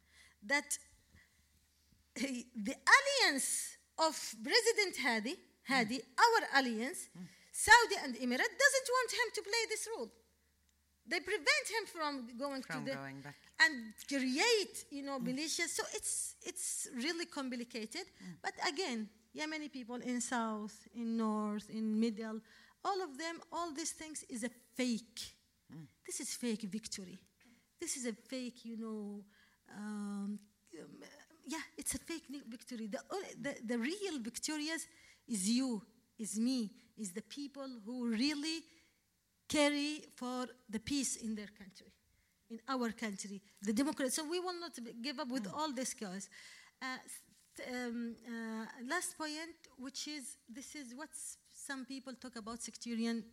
[0.45, 0.69] That
[2.15, 5.35] the alliance of President Hadi,
[5.69, 6.23] Hadi, mm.
[6.25, 7.07] our alliance,
[7.53, 10.11] Saudi and Emirates, doesn't want him to play this role.
[11.07, 13.35] They prevent him from going From to the going back.
[13.63, 15.69] and create, you know, militias.
[15.69, 18.05] So it's it's really complicated.
[18.41, 22.39] But again, Yemeni people in south, in north, in middle,
[22.83, 25.35] all of them, all these things is a fake.
[26.05, 27.19] This is fake victory.
[27.79, 29.23] This is a fake, you know.
[29.77, 30.39] Um,
[30.79, 30.87] um,
[31.47, 32.87] yeah, it's a fake victory.
[32.87, 32.99] The,
[33.39, 34.85] the, the real victorious
[35.27, 35.81] is you,
[36.19, 38.63] is me, is the people who really
[39.47, 41.91] carry for the peace in their country.
[42.51, 44.11] in our country, the democracy.
[44.11, 46.29] So we will not give up with all this cause.
[46.81, 46.97] Uh,
[47.69, 51.09] um, uh, last point, which is this is what
[51.53, 53.23] some people talk about sectarian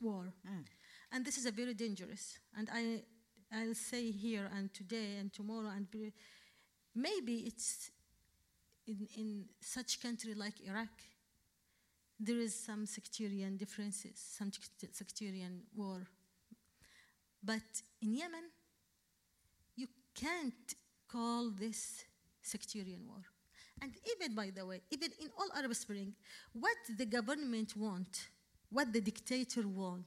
[0.00, 0.32] war,
[1.12, 2.38] and this is a very dangerous.
[2.56, 3.02] And I,
[3.52, 5.86] I'll say here and today and tomorrow and
[6.94, 7.90] maybe it's
[8.86, 10.88] in, in such country like Iraq,
[12.18, 14.50] there is some sectarian differences, some
[14.92, 16.06] sectarian war.
[17.42, 18.50] But in Yemen,
[19.76, 20.74] you can't
[21.08, 22.04] call this
[22.42, 23.22] sectarian war.
[23.82, 26.14] And even, by the way, even in all Arab Spring,
[26.52, 28.28] what the government want,
[28.70, 30.06] what the dictator want,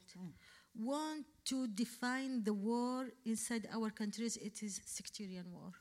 [0.76, 5.72] want to define the war inside our countries, it is sectarian war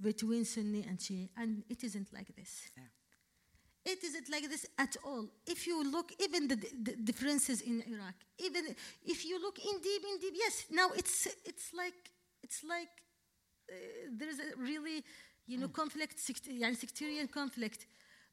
[0.00, 2.70] between Sunni and Shia, and it isn't like this.
[2.76, 2.84] Yeah.
[3.92, 5.28] It isn't like this at all.
[5.46, 10.02] If you look, even the, the differences in Iraq, even if you look in deep,
[10.10, 11.94] in deep, yes, now it's it's like
[12.42, 12.92] it's like
[13.70, 13.74] uh,
[14.12, 15.02] there's a really,
[15.47, 17.85] you know, conflict, sect- يعني sectarian conflict.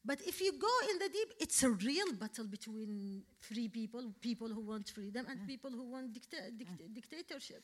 [0.05, 4.49] But if you go in the deep, it's a real battle between free people, people
[4.49, 7.63] who want freedom, and people who want dicta- dict- dictatorship.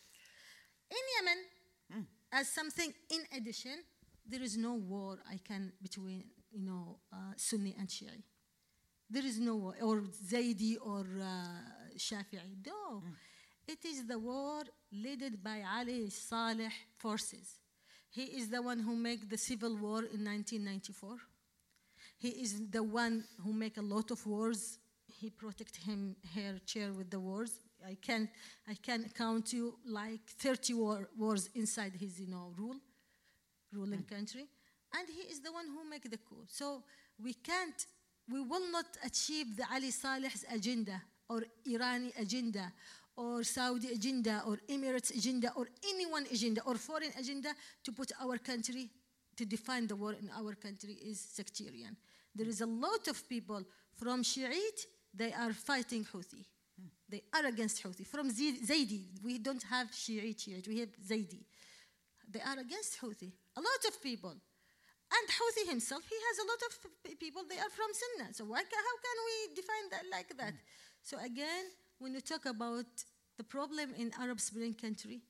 [0.90, 1.40] In Yemen,
[2.32, 3.78] as something in addition,
[4.26, 8.16] there is no war I can between you know uh, Sunni and Shia.
[9.10, 10.02] There is no war, or
[10.32, 12.56] Zaydi or uh, Shafi'i.
[12.66, 13.04] No,
[13.68, 14.62] it is the war
[14.92, 17.48] led by Ali Saleh forces.
[18.15, 21.17] he is the one who made the civil war in 1994.
[22.19, 24.79] He is the one who make a lot of wars.
[25.21, 27.51] He protect him her chair with the wars.
[27.85, 28.29] I can
[28.69, 32.77] I can count you like 30 war, wars inside his you know rule,
[33.73, 34.09] ruling mm.
[34.09, 34.47] country,
[34.97, 36.45] and he is the one who make the coup.
[36.47, 36.85] So
[37.21, 37.85] we can't,
[38.31, 42.73] we will not achieve the Ali Saleh's agenda or Irani agenda
[43.17, 48.39] or Saudi agenda or Emirates agenda or anyone agenda or foreign agenda to put our
[48.39, 48.91] country
[49.37, 51.97] to define the war in our country is sectarian.
[52.35, 53.63] There is a lot of people
[53.97, 56.45] from Shiite, they are fighting Houthi.
[57.09, 58.07] They are against Houthi.
[58.07, 61.45] From Zaydi, we don't have Shiite Shiite, we have Zaydi.
[62.29, 63.31] They are against Houthi.
[63.57, 64.31] A lot of people.
[64.31, 68.35] And Houthi himself, he has a lot of people, they are from Sunnah.
[68.35, 70.55] So why, how can we define that like that?
[71.03, 71.67] So again,
[71.99, 72.87] when you talk about
[73.37, 75.21] the problem in Arab Spring country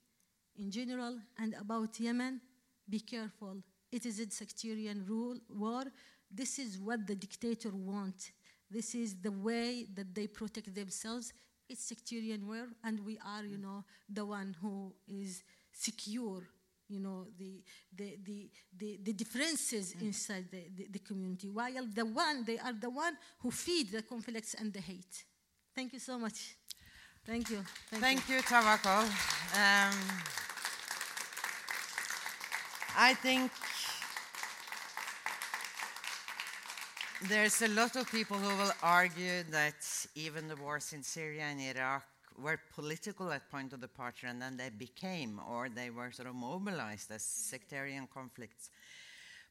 [0.57, 2.41] in general and about Yemen,
[2.89, 3.63] be careful.
[3.91, 5.85] It is a sectarian rule war.
[6.31, 8.31] This is what the dictator wants.
[8.71, 11.33] This is the way that they protect themselves.
[11.69, 15.43] It's sectarian war, and we are, you know, the one who is
[15.73, 16.43] secure
[16.89, 17.63] you know the
[17.97, 20.03] the the the, the differences mm.
[20.03, 24.03] inside the, the, the community while the one they are the one who feed the
[24.03, 25.25] conflicts and the hate
[25.75, 26.57] thank you so much
[27.27, 27.65] thank you
[28.01, 29.05] Thank you, Tawakkol.
[29.55, 29.95] Um,
[32.97, 33.51] I think
[37.29, 41.61] there's a lot of people who will argue that even the wars in Syria and
[41.61, 42.03] Iraq
[42.43, 46.35] were political at point of departure and then they became or they were sort of
[46.35, 48.71] mobilized as sectarian conflicts.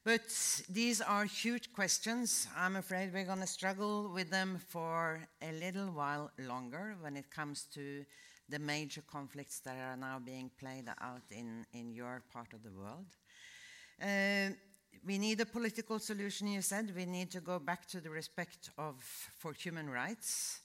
[0.06, 0.28] But
[0.70, 2.48] these are huge questions.
[2.58, 7.32] I'm afraid we're going to struggle with them for a little while longer when it
[7.32, 8.04] comes to
[8.50, 12.72] the major conflicts that are now being played out in, in your part of the
[12.72, 13.06] world.
[14.02, 14.54] Uh,
[15.06, 16.94] we need a political solution, you said.
[16.94, 18.96] We need to go back to the respect of,
[19.40, 20.60] for human rights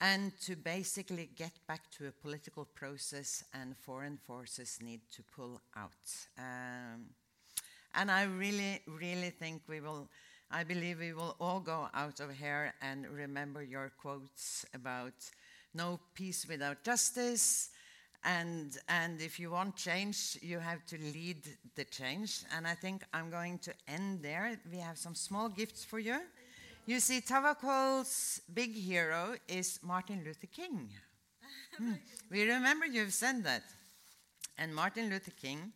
[0.00, 5.60] and to basically get back to a political process, and foreign forces need to pull
[5.76, 5.90] out.
[6.38, 7.06] Um,
[7.98, 10.08] and I really, really think we will,
[10.52, 15.14] I believe we will all go out of here and remember your quotes about
[15.74, 17.70] no peace without justice.
[18.24, 21.42] And, and if you want change, you have to lead
[21.74, 22.44] the change.
[22.56, 24.56] And I think I'm going to end there.
[24.70, 26.20] We have some small gifts for you.
[26.86, 30.88] You see, Tawakkol's big hero is Martin Luther King.
[31.76, 31.92] Hmm.
[32.28, 33.62] We remember you've said that.
[34.56, 35.72] And Martin Luther King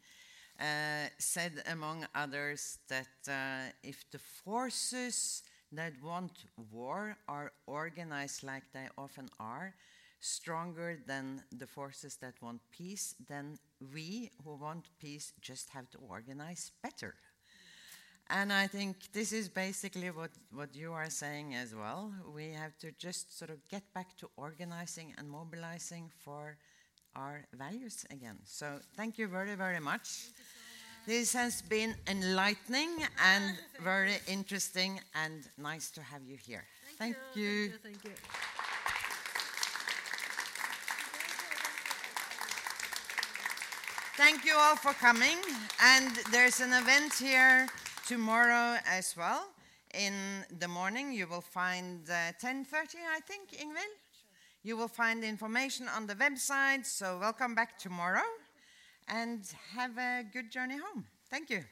[1.19, 5.43] said, among others, that uh, if the forces
[5.73, 9.75] that want war are organized like they often are,
[10.21, 13.59] stronger than the forces that want peace, then
[13.93, 17.15] we who want peace just have to organize better.
[18.31, 22.13] And I think this is basically what, what you are saying as well.
[22.35, 26.57] We have to just sort of get back to organizing and mobilizing for
[27.17, 28.39] our values again.
[28.45, 30.29] So thank you very, very much.
[31.07, 32.91] This has been enlightening
[33.25, 36.65] and very interesting and nice to have you here.
[36.99, 37.73] Thank, you.
[37.83, 38.13] thank you
[44.17, 45.39] Thank you all for coming.
[45.83, 47.67] And there's an event here
[48.07, 49.49] tomorrow as well.
[49.95, 54.02] In the morning, you will find uh, 10:30, I think, Ingvild.
[54.65, 56.87] You will find the information on the website.
[56.87, 58.23] So welcome back tomorrow,
[59.09, 59.45] and
[59.75, 61.05] have a good journey home.
[61.29, 61.65] Thank you.